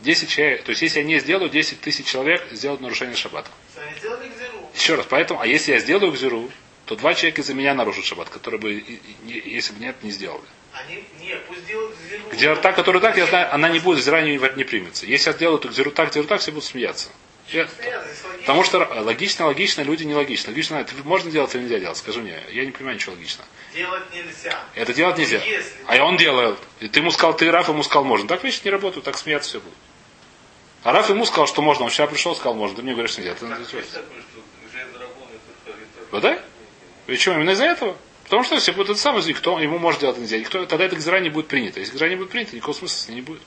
[0.01, 3.49] 10 человек, то есть если я не сделаю, 10 тысяч человек сделают нарушение шаббата.
[4.73, 6.49] Еще раз, поэтому, а если я сделаю гзиру,
[6.85, 9.95] то два человека из-за меня нарушат шаббат, которые бы, и- и- не- если бы нет,
[10.03, 10.43] не сделали.
[10.73, 12.23] Они, не, пусть делают гзиру.
[12.31, 15.05] Где та, которая так, я знаю, она не будет, зря не, не примется.
[15.05, 17.09] Если я сделаю эту гзиру так, гзиру так, все будут смеяться.
[17.51, 17.67] Я-.
[18.41, 20.49] Потому что р- логично, логично, люди нелогично.
[20.51, 21.97] Логично, это можно делать или нельзя делать?
[21.97, 22.39] Скажи мне.
[22.51, 23.43] Я не понимаю ничего логично.
[23.73, 24.63] Делать нельзя.
[24.75, 25.37] Это делать нельзя.
[25.43, 26.57] Если- А он делает.
[26.79, 28.27] И ты ему сказал, ты Раф, ему сказал, можно.
[28.27, 29.77] Так вещи не работают, так смеяться все будут.
[30.83, 31.83] А Раф ему сказал, что можно.
[31.85, 32.77] Он вчера пришел, сказал, можно.
[32.77, 33.31] Ты мне говоришь, нельзя.
[33.31, 33.45] Это-
[36.11, 36.39] Вот да?
[37.07, 37.35] Почему?
[37.35, 37.97] Именно из-за этого.
[38.23, 40.37] Потому что если будет это самое, никто ему может делать нельзя.
[40.37, 41.79] Никто, тогда эта гзира не будет принята.
[41.81, 43.41] Если гзира не будет принята, никакого смысла с ней не будет.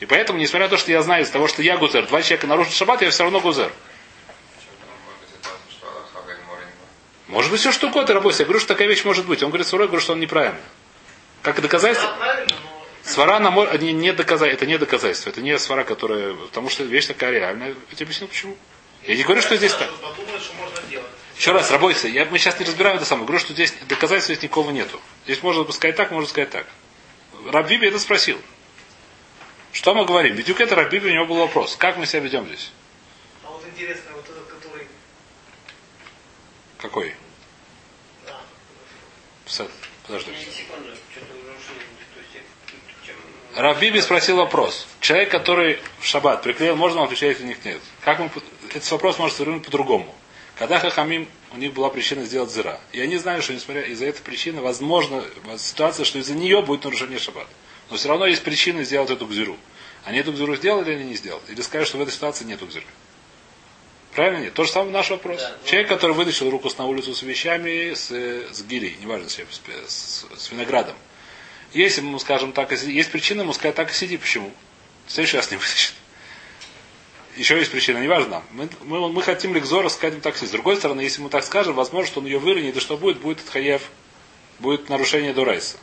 [0.00, 2.46] И поэтому, несмотря на то, что я знаю из того, что я гузер, два человека
[2.46, 3.72] нарушат шаббат, я все равно гузер.
[7.26, 8.40] Может быть, все что угодно, работает.
[8.40, 9.42] Я говорю, что такая вещь может быть.
[9.42, 10.60] Он говорит, сварой, я говорю, что он неправильно.
[11.42, 12.10] Как доказательство?
[13.02, 16.34] Свара на мор- не, не доказа- это не доказательство, это не свара, которая.
[16.34, 17.68] Потому что вещь такая реальная.
[17.68, 18.56] Я тебе объяснил почему.
[19.04, 19.88] Я не говорю, что здесь так.
[21.36, 22.08] Еще раз, работайте.
[22.10, 23.26] Я, мы сейчас не разбираем это самое.
[23.26, 25.00] Говорю, что здесь доказательств здесь никого нету.
[25.24, 26.66] Здесь можно сказать так, можно сказать так.
[27.50, 28.38] Раб Биби это спросил.
[29.72, 30.34] Что мы говорим?
[30.36, 31.76] Бедюк это Раб Биби, у него был вопрос.
[31.76, 32.70] Как мы себя ведем здесь?
[33.44, 34.86] А вот интересно, вот этот, который...
[36.78, 37.14] Какой?
[38.26, 38.40] Да.
[39.46, 39.70] Сет,
[40.06, 40.30] Подожди.
[40.30, 41.76] Не, секунду, что-то уже ушли.
[42.14, 43.16] То есть, я- чем...
[43.56, 44.86] Раб Биби спросил вопрос.
[45.00, 47.80] Человек, который в шаббат приклеил, можно он отвечать или нет?
[48.04, 48.30] Как мы,
[48.70, 50.14] этот вопрос может сформулировать по-другому.
[50.56, 52.80] Когда Хахамим, у них была причина сделать зира.
[52.92, 55.24] И они знали, что несмотря из-за этой причины, возможно
[55.56, 57.46] ситуация, что из-за нее будет нарушение шаббат.
[57.90, 59.56] Но все равно есть причина сделать эту гзиру.
[60.04, 61.42] Они эту гзиру сделали или не сделали?
[61.48, 62.86] Или скажут, что в этой ситуации нету гзиры?
[64.14, 64.54] Правильно нет?
[64.54, 65.40] То же самое наш вопрос.
[65.40, 69.38] Да, ну, Человек, который вытащил руку на улицу с вещами, с, с гирей, неважно, с,
[69.86, 70.96] с, с виноградом.
[71.72, 74.16] Если ему, скажем так, есть причина ему сказать так и сиди.
[74.16, 74.52] Почему?
[75.06, 75.94] В следующий раз не вытащит.
[77.36, 78.42] Еще есть причина, неважно.
[78.50, 80.48] Мы, мы, мы хотим Ликзора сказать ему так сидеть.
[80.48, 83.20] С другой стороны, если мы так скажем, возможно, что он ее выронит, и что будет?
[83.20, 83.82] Будет хаев,
[84.58, 85.76] будет нарушение Дурайса.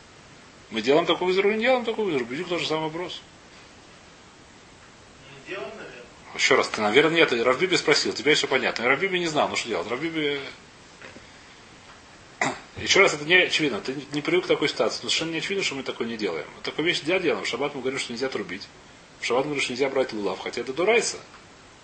[0.71, 2.25] Мы делаем такую вызору, не делаем такую вызору.
[2.25, 3.21] Бедюк тот же самый вопрос.
[5.30, 5.95] Не делаем, наверное.
[6.36, 7.32] Еще раз, ты, наверное, нет.
[7.32, 8.84] Равбиби спросил, теперь все понятно.
[8.84, 9.88] И Равбиби не знал, ну что делать.
[9.88, 10.41] Равбиби...
[12.78, 13.80] Еще раз, это не очевидно.
[13.80, 15.01] Ты не привык к такой ситуации.
[15.04, 16.47] Но совершенно не очевидно, что мы такое не делаем.
[16.56, 17.45] Вот такую вещь нельзя делаем.
[17.45, 18.67] В шаббат мы говорим, что нельзя трубить.
[19.21, 20.39] В шаббат мы говорим, что нельзя брать лулав.
[20.39, 21.17] Хотя это дурайса.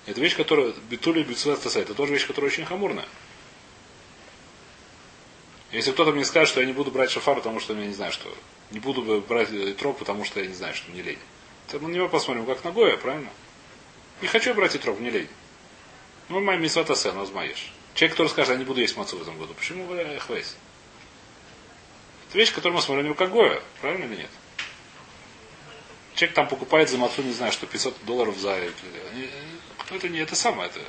[0.05, 0.73] Это вещь, которая...
[0.89, 1.79] Битули битсуэстаса.
[1.79, 3.05] Это тоже вещь, которая очень хамурная.
[5.71, 8.11] Если кто-то мне скажет, что я не буду брать шафар, потому что я не знаю,
[8.11, 8.33] что...
[8.71, 11.19] Не буду брать э, троп, потому что я не знаю, что не лень.
[11.69, 13.29] То мы на него посмотрим, как ногое, правильно?
[14.21, 15.27] Не хочу брать и троп, не лень.
[16.29, 17.71] Ну, моя мисвата сен, возмаешь.
[17.93, 19.53] Человек, который скажет, я не буду есть мацу в этом году.
[19.53, 20.55] Почему вы хвейс?
[22.29, 24.29] Это вещь, которую мы смотрим на как гоя, правильно или нет?
[26.15, 28.51] Человек там покупает за мацу, не знаю, что 500 долларов за...
[28.51, 28.71] э,
[29.13, 29.27] э,
[29.89, 30.79] ну, Это не это самое, это...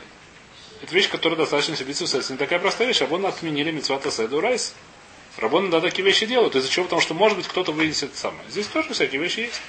[0.83, 3.01] Это вещь, которая достаточно себе Это не такая простая вещь.
[3.01, 4.75] Рабоны отменили митцвата седу райс.
[5.37, 6.57] Рабоны да такие вещи делают.
[6.57, 6.85] Из-за чего?
[6.85, 8.43] Потому что, может быть, кто-то вынесет это самое.
[8.51, 9.63] Здесь тоже всякие вещи есть.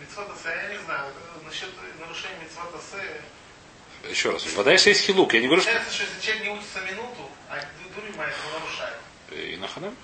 [0.00, 1.12] Митцвата Се, я не знаю.
[1.12, 1.68] э, Насчет
[2.00, 4.10] нарушения Митцвата Се.
[4.10, 4.46] Еще раз.
[4.54, 5.34] Вода, если есть хилук.
[5.34, 5.70] Я не говорю, что...
[5.70, 7.56] Получается, что если человек не учится минуту, а
[7.94, 8.96] дури моя его нарушает.
[9.32, 9.94] И на ханам.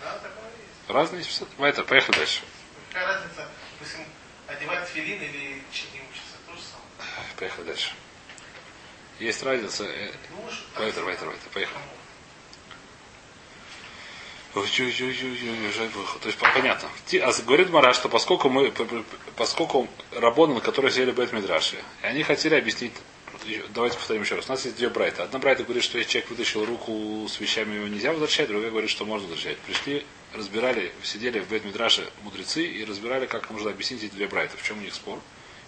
[0.00, 0.88] Да, такое есть.
[0.88, 1.42] Разные есть.
[1.58, 2.42] Это, поехали дальше.
[2.92, 4.04] Какая разница, допустим,
[4.46, 6.36] одевать филин или чуть не учиться?
[6.46, 7.27] То же самое.
[7.38, 7.92] Поехали дальше.
[9.20, 9.84] Есть разница.
[9.84, 10.10] э,
[10.76, 11.48] Вайтер, вайтер, вайтер.
[11.52, 11.78] Поехали.
[16.20, 16.88] То есть по- понятно.
[17.22, 18.72] А Говорит Мара, что поскольку мы,
[19.36, 22.92] поскольку Рабоны, которые сели Бет Мидраши, и они хотели объяснить,
[23.70, 24.46] давайте повторим еще раз.
[24.46, 25.24] У нас есть две брайта.
[25.24, 28.90] Одна брайта говорит, что если человек вытащил руку с вещами, его нельзя возвращать, другая говорит,
[28.90, 29.58] что можно возвращать.
[29.58, 34.56] Пришли, разбирали, сидели в Бет Мидраше мудрецы и разбирали, как можно объяснить эти две брайты.
[34.56, 35.20] В чем у них спор?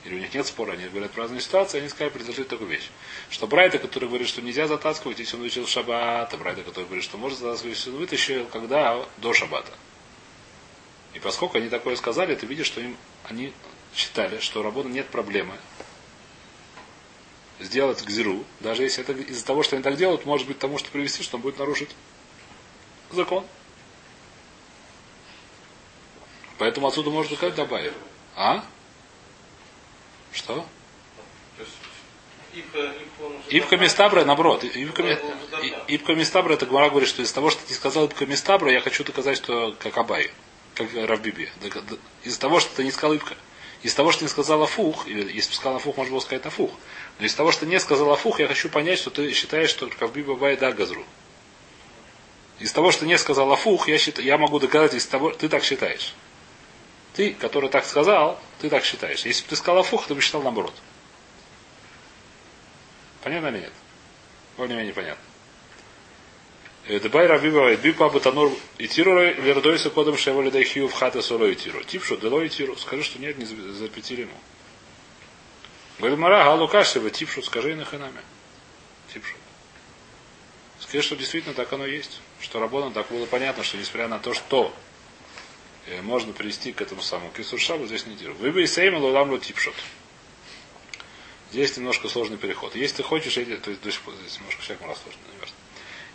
[0.05, 2.89] Или у них нет спора, они говорят про разные ситуации, они сказали предложить такую вещь.
[3.29, 7.05] Что Брайта, который говорит, что нельзя затаскивать, если он вытащил шаббат, а Брайта, который говорит,
[7.05, 9.73] что можно затаскивать, если он вытащил, когда до шаббата.
[11.13, 13.53] И поскольку они такое сказали, ты видишь, что им, они
[13.95, 15.57] считали, что у работы нет проблемы
[17.59, 20.91] сделать гзиру, даже если это из-за того, что они так делают, может быть тому, что
[20.91, 21.91] привести, что он будет нарушить
[23.11, 23.45] закон.
[26.59, 27.95] Поэтому отсюда можно сказать добавив.
[28.37, 28.65] А?
[30.33, 30.67] Что?
[32.53, 33.83] Добавил.
[33.83, 34.65] Мистабра, наоборот.
[34.65, 35.79] Ипка, Ми- Он уже добавил.
[35.87, 38.81] И- Ипка Мистабра, это Гмара говорит, что из того, что ты сказал Ипка Мистабра, я
[38.81, 40.31] хочу доказать, что как Абай,
[40.75, 41.49] как Равбиби.
[42.25, 43.35] Из-за того, что ты не сказал Ипка.
[43.83, 46.45] Из того, что ты не сказал Афух, или если бы сказал Афух, можно было сказать
[46.45, 46.71] Афух.
[47.19, 50.33] Но из того, что не сказал Афух, я хочу понять, что ты считаешь, что Равбиби
[50.33, 51.05] Абай да Газру.
[52.59, 55.65] Из того, что не сказал Афух, я, считаю, я могу доказать из того, ты так
[55.65, 56.15] считаешь.
[57.21, 59.27] Ты, который так сказал, ты так считаешь.
[59.27, 60.73] Если бы ты сказал Афух, ты бы считал наоборот.
[63.23, 63.73] Понятно или нет?
[64.57, 65.23] Более-менее понятно.
[66.87, 71.55] Э, Дебай Рабиба Бипа Батанур и Тирура Лердойса кодом Шевали Дайхию в хата соло и
[71.55, 71.85] Тиру.
[71.85, 72.49] Типшу, Дело и.
[72.79, 74.33] Скажи, что нет, не за- запретили ему.
[75.99, 78.23] Говорит Мара, Галу Кашева, Типшу, скажи на ханаме.
[79.13, 79.35] Типшу.
[80.79, 82.23] Скажи, что действительно так оно есть.
[82.41, 84.75] Что Рабона так было понятно, что несмотря на то, что
[86.03, 88.35] можно привести к этому самому Кисуршабу, здесь не Тиру.
[88.35, 89.75] Вы бы и Сейма Луламлу Типшот.
[91.51, 92.77] Здесь немножко сложный переход.
[92.77, 95.21] Если ты хочешь, я тебе, то есть до сих пор здесь немножко всякому раз сложно,
[95.33, 95.55] наверное.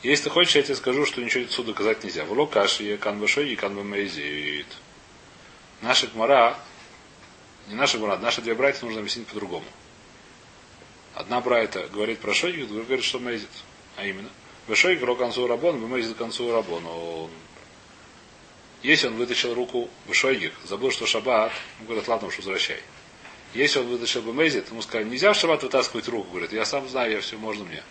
[0.02, 2.26] Если ты хочешь, я тебе скажу, что ничего отсюда доказать нельзя.
[2.26, 4.68] В локаши, канбашой и канбамейзит.
[5.82, 6.58] Наша гмара,
[7.68, 9.66] не наша гмара, наши две братья нужно объяснить по-другому.
[11.16, 13.50] Одна брайта говорит про шойгит, другая говорит, что мейзит.
[13.98, 14.30] А именно,
[14.68, 16.84] Бешойг ро концу рабон, бемейзит концу рабон.
[18.84, 22.80] Если он вытащил руку в шойгик, забыл, что шаббат, он говорит, ладно уж, возвращай.
[23.54, 26.30] Если он вытащил бы Мейзит, ему сказали, нельзя в шаббат вытаскивать руку.
[26.32, 27.84] Говорит, я сам знаю, я все, можно мне.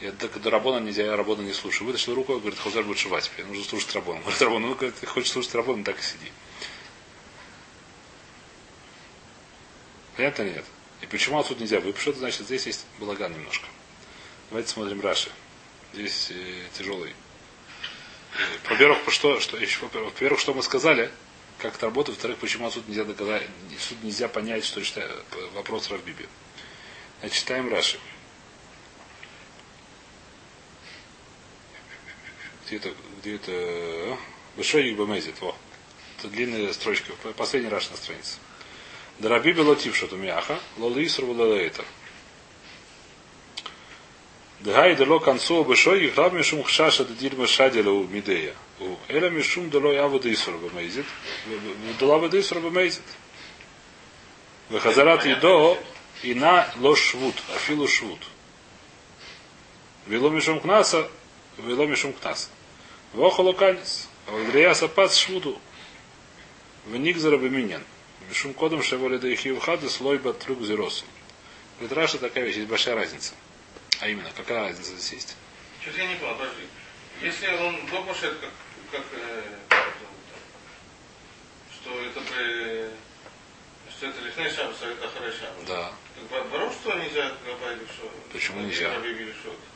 [0.00, 1.86] Я до, до Рабона нельзя, я Рабона не слушаю.
[1.86, 3.46] Вытащил руку, говорит, Хозер будет шивать теперь.
[3.46, 4.20] Нужно слушать Рабона.
[4.20, 6.32] Говорит, Рабон, ну, говорит, ты хочешь слушать Рабона, так и сиди.
[10.16, 10.64] Понятно нет?
[11.02, 11.80] И почему отсюда нельзя?
[11.80, 13.66] Вы что значит, здесь есть балаган немножко.
[14.50, 15.30] Давайте смотрим Раши.
[15.92, 17.14] Здесь э, тяжелый.
[18.68, 21.10] Во-первых, что, что еще, во-первых, что мы сказали,
[21.58, 25.10] как это работает, во-вторых, почему отсюда нельзя доказать, отсюда нельзя понять, что считаю,
[25.54, 26.28] вопрос Равбиби.
[27.20, 27.98] Значит, читаем Раши.
[32.66, 34.18] Где это, где это,
[34.56, 35.56] Бешойник Бемезит, во.
[36.18, 37.12] Это длинные строчки.
[37.36, 38.38] Последний раз на странице.
[39.18, 41.84] Дараби белотив шатумяха, лолиср валалейтер.
[44.60, 48.54] Дгай дело концу большой и храм мишум хшаша дадир шадила у мидея.
[48.78, 51.06] У эля мишум дало яву дисур бамейзит.
[51.98, 53.02] Дала бы дисур бамейзит.
[54.68, 55.78] Вехазарат едо
[56.22, 58.18] и на ло швуд, афилу швуд.
[60.06, 61.08] Вело мишум кнаса,
[61.56, 62.48] вело мишум кнаса.
[63.14, 64.08] Вохоло канис.
[64.26, 65.58] Валдрия сапас швуду.
[66.84, 67.82] Вник зарабиминен.
[68.28, 71.06] Мишум кодом шеволи да их хады слой батрук зиросу.
[71.78, 73.32] Говорит, Раша такая вещь, есть большая разница.
[74.00, 75.36] А именно, какая разница здесь есть?
[75.82, 76.66] Что-то я не понял, подожди.
[77.22, 78.50] Если он до как,
[78.90, 79.42] как, э,
[81.74, 82.88] что это при,
[83.90, 85.64] что это лесной шабас, а это ахарай шабас.
[85.66, 85.92] Да.
[86.30, 88.10] Так вопрос, что нельзя или что?
[88.32, 88.90] Почему нельзя?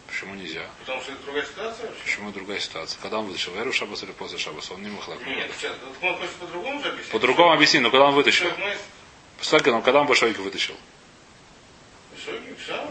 [0.06, 0.70] Почему нельзя?
[0.80, 2.02] Потому что это другая ситуация вообще?
[2.04, 3.00] Почему другая ситуация?
[3.00, 3.54] Когда он вытащил?
[3.56, 4.74] Эру Шабас или после Шабаса?
[4.74, 5.18] Он не махлак.
[5.26, 7.10] Нет, сейчас, он хочет по-другому же объяснить.
[7.12, 8.50] По-другому объясни, но когда он вытащил?
[9.36, 10.76] Представь, когда он- когда он большой вытащил?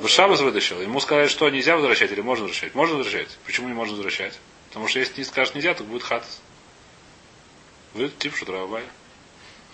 [0.02, 0.42] В шабас?
[0.42, 0.82] Вытащил.
[0.82, 2.76] Ему сказали, что нельзя возвращать или можно возвращать?
[2.76, 3.38] Можно возвращать.
[3.46, 4.40] Почему не можно возвращать?
[4.70, 6.42] Потому что если не скажешь нельзя, то будет хатас.
[7.94, 8.84] Вы тип что Равабай.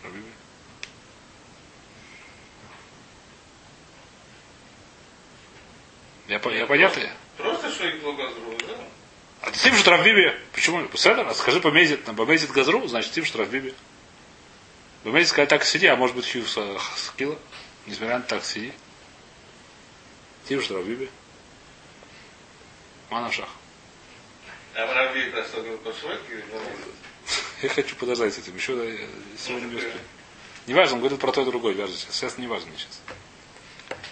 [0.04, 0.26] Рабиби.
[6.28, 7.02] Я, я понятно?
[7.38, 8.30] Просто что их другого,
[8.68, 8.76] да?
[9.42, 10.38] А ты тип что Равбиби?
[10.52, 10.86] Почему?
[10.94, 11.28] Седер?
[11.28, 12.04] А скажи помезит.
[12.04, 13.74] Помезит газру, значит тип что Равбиби.
[15.04, 17.40] Помезит сказать так сиди, а может быть хью скилла.
[17.86, 18.74] Несмотря на так сиди.
[20.50, 21.08] Тип что Равбиби.
[23.12, 23.50] Манашах.
[24.74, 26.10] А просто говорит, пошел,
[27.62, 28.56] Я хочу подождать с этим.
[28.56, 29.08] Еще
[29.38, 29.94] сегодня не успею.
[30.66, 31.76] Неважно, он говорит про то и другое.
[31.76, 32.16] Важно сейчас.
[32.16, 33.00] Сейчас не важно сейчас.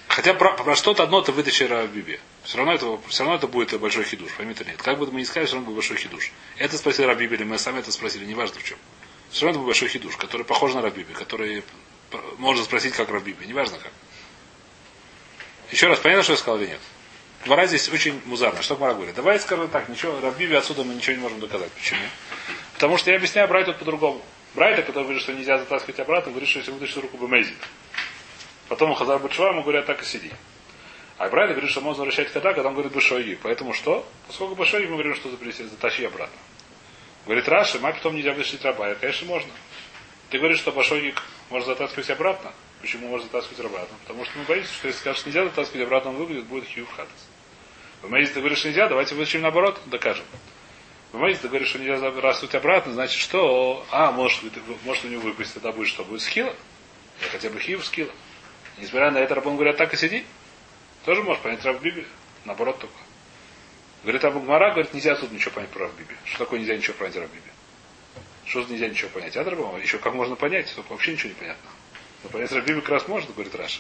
[0.10, 2.20] Хотя про, про что-то одно ты вытащи Рабиби.
[2.44, 4.32] Все равно, это, все равно это будет большой хидуш.
[4.34, 4.82] Поймите или нет.
[4.84, 6.32] Как бы мы ни сказали, все равно будет большой хидуш.
[6.58, 8.78] Это спросили Рабиби, или мы сами это спросили, неважно в чем.
[9.32, 11.64] Все равно это будет большой хидуш, который похож на Рабиби, который
[12.38, 13.46] можно спросить как Рабиби.
[13.46, 13.92] Неважно как.
[15.72, 16.80] Еще раз, понятно, что я сказал или нет?
[17.46, 18.62] Гмара здесь очень музарно.
[18.62, 19.16] Что Гмара говорит?
[19.16, 21.72] Давай скажем так, ничего, Рабиби отсюда мы ничего не можем доказать.
[21.72, 22.02] Почему?
[22.74, 24.22] Потому что я объясняю Брайту по-другому.
[24.56, 27.58] Брайта, который говорит, что нельзя затаскивать обратно, говорит, что если вытащить руку Бемейзит.
[28.70, 30.32] Потом Хазар Бачува ему говорят, так и сиди.
[31.18, 33.38] А Брайта говорит, что можно возвращать когда, когда он говорит Башои.
[33.42, 34.08] Поэтому что?
[34.28, 36.38] Поскольку Башои, мы говорим, что затащи обратно.
[37.26, 38.96] Говорит Раши, ма потом нельзя вытащить раба.
[38.96, 39.52] Конечно, можно.
[40.30, 42.52] Ты говоришь, что Башоик можно затаскивать обратно.
[42.82, 43.98] Почему можно затаскивать обратно?
[44.06, 46.92] Потому что мы боимся, что если скажешь нельзя затаскивать обратно, он выглядит, будет хью в
[46.96, 47.28] хатас.
[48.02, 50.26] В Мейзе ты говоришь нельзя, давайте вытащим наоборот, докажем.
[51.12, 53.86] В Мейзе ты говоришь, что нельзя забрасывать обратно, значит что?
[53.92, 54.42] А, может,
[54.84, 56.04] может у него выпасть, тогда будет что?
[56.04, 56.54] Будет скилла?
[57.22, 58.12] Или хотя бы хив скилла.
[58.78, 60.24] Несмотря на это, Рабон говорят, так и сиди.
[61.06, 62.06] Тоже можешь понять Рав Биби.
[62.46, 62.96] Наоборот только.
[64.04, 66.16] Говорит Абу Гмара, говорит, нельзя тут ничего понять про Рав Биби.
[66.26, 67.52] Что такое нельзя ничего понять Рав Биби?
[68.46, 69.36] Что нельзя ничего понять?
[69.36, 71.70] А Рабон, еще как можно понять, только вообще ничего не понятно.
[72.28, 73.80] Но понять Рав Биби как раз можно, говорит Раша.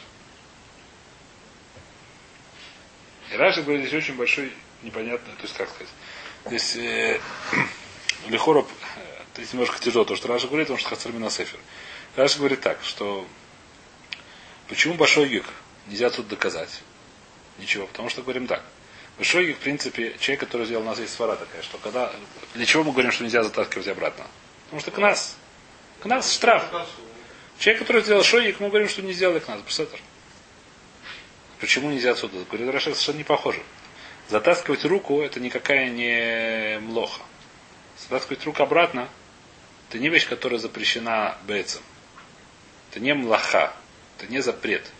[3.29, 5.89] И Раша говорит, здесь очень большой непонятно, то есть как сказать.
[6.45, 7.19] Здесь э,
[8.29, 8.63] לכאורה, э,
[9.33, 11.59] то есть немножко тяжело, то, что Раши говорит, потому что חסר מן הספר.
[12.15, 13.27] Раши говорит так, что
[14.69, 15.45] почему בשוגג
[15.87, 16.83] нельзя тут доказать?
[17.57, 18.63] Ничего, потому что говорим так.
[19.17, 22.13] בשוגג, в принципе, человек, который сделал, у нас есть סברא такая, что когда...
[22.53, 24.25] Для чего мы говорим, что нельзя затаскивать обратно?
[24.65, 25.35] Потому что קנס.
[25.99, 26.63] קנס штраф.
[27.59, 29.61] Человек, который сделал שוגג, мы говорим, что не сделали קנס.
[31.59, 32.37] Почему нельзя отсюда?
[32.45, 33.61] Говорит, Раша совершенно не похоже.
[34.29, 37.21] Затаскивать руку это никакая не млоха.
[37.97, 39.09] Затаскивать руку обратно
[39.89, 41.81] это не вещь, которая запрещена бейцем.
[42.91, 43.73] Это не млаха.
[44.17, 44.91] Это не запрет.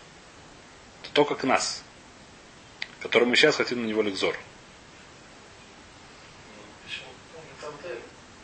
[1.02, 1.82] Это только к нас.
[3.00, 4.36] Который мы сейчас хотим на него ликзор.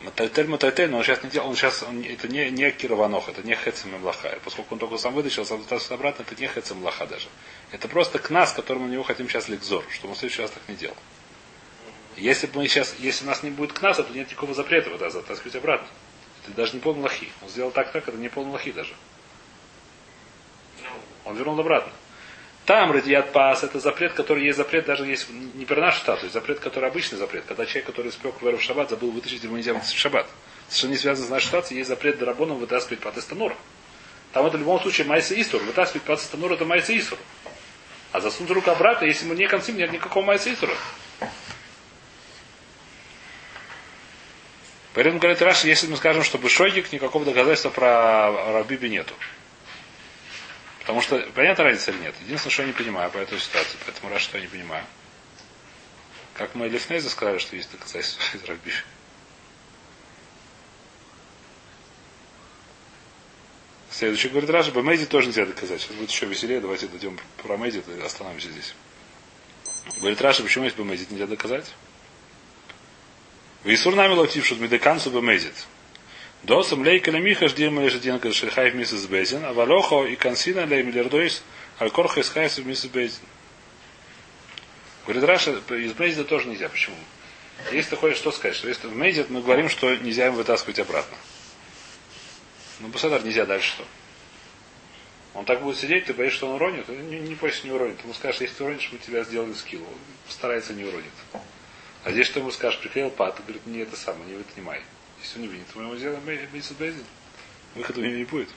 [0.05, 3.41] Матальтель Матальтель, но он сейчас не делал, он сейчас, он, это не, не Кированох, это
[3.41, 4.39] не Хецем и Млаха.
[4.43, 7.27] Поскольку он только сам вытащил, сам затащил обратно, это не Хецем Млаха даже.
[7.71, 10.51] Это просто к нас, которому на него хотим сейчас ликзор, чтобы он в следующий раз
[10.51, 10.95] так не делал.
[12.17, 14.89] Если бы мы сейчас, если у нас не будет к нас, то нет никакого запрета
[14.91, 15.87] вот, да, затаскивать обратно.
[16.43, 17.29] Это даже не пол млахи.
[17.41, 18.93] Он сделал так, так, это не пол млахи даже.
[21.25, 21.91] Он вернул обратно.
[22.65, 26.59] Там радиат пас это запрет, который есть запрет, даже есть не про наш есть запрет,
[26.59, 27.45] который обычный запрет.
[27.47, 30.27] Когда человек, который испек в шаббат, забыл вытащить, ему нельзя в шаббат.
[30.67, 33.55] Совершенно не связано с нашей ситуацией, есть запрет дарабоном вытаскивать под эстанура.
[34.33, 35.61] Там это в любом случае майса истур.
[35.61, 37.19] Вытаскивать под эстанура это майса истур.
[38.11, 40.73] А засунуть руку обратно, если мы не концим, нет никакого майса истура.
[44.95, 49.13] Поэтому говорит Раши, если мы скажем, что Бешойгик, никакого доказательства про Рабиби нету.
[50.85, 52.15] Потому что, понятна разница или нет?
[52.21, 54.85] Единственное, что я не понимаю по этой ситуации, поэтому раз что я не понимаю.
[56.35, 58.71] Как мы Лифнейза сказали, что есть доказательства из Рабиби.
[63.89, 65.81] Следующий говорит Раши, במזיד тоже нельзя доказать.
[65.81, 68.75] Сейчас будет еще веселее, давайте дойдем про מזיד, остановимся здесь.
[69.99, 71.73] Говорит Раши, почему есть במזיד нельзя доказать?
[73.63, 75.55] ואיסור נמי לא תפשוט מדקנסו במזיד.
[76.43, 80.83] דהתם ליכא למיחש דילמא שדי ליה לחיוב מיתת בית דין, אבל הכא אי קנסינן ליה
[80.83, 81.43] מלרדות
[81.79, 83.23] על כרחך אתי לחיוב מיתת בית דין.
[85.05, 86.69] Говорит Раши, из במזיד тоже нельзя.
[86.69, 86.95] Почему?
[87.71, 90.79] Если ты хочешь что сказать, что если в מזיד мы говорим, что нельзя им вытаскивать
[90.79, 91.17] обратно.
[92.79, 93.85] Ну, Басадар нельзя дальше что?
[95.33, 96.87] Он так будет сидеть, ты боишься, что он уронит?
[96.87, 98.01] Не, не бойся, не уронит.
[98.03, 99.81] Ему скажешь, если ты уронишь, мы тебя сделали скилл.
[99.81, 101.11] Он старается не уронит.
[102.03, 104.81] А здесь что ему скажешь, приклеил пат, говорит, не это самое, не вынимай.
[105.25, 107.03] Если не видит, мы ему сделаем Мейсид Бейзин.
[107.73, 108.49] Выхода у него не будет.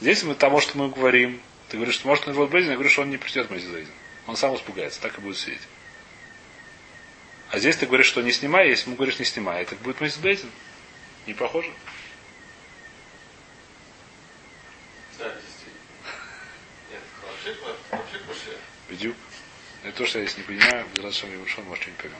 [0.00, 2.88] Здесь мы того, что мы говорим, ты говоришь, что может он будет Бейзин, я говорю,
[2.88, 3.92] что он не придет Мейсид Бейзин.
[4.26, 5.60] Он сам испугается, так и будет сидеть.
[7.50, 10.22] А здесь ты говоришь, что не снимай, если ему говоришь, не снимай, так будет Мейсид
[10.22, 10.50] Бейзин.
[11.26, 11.70] Не похоже?
[15.18, 15.78] Да, действительно.
[16.90, 17.54] Нет, вообще,
[17.90, 18.58] вообще, вообще.
[18.88, 19.16] Бедюк.
[19.82, 22.18] Это то, что я здесь не понимаю, без раз, что мы может, что-нибудь поймем.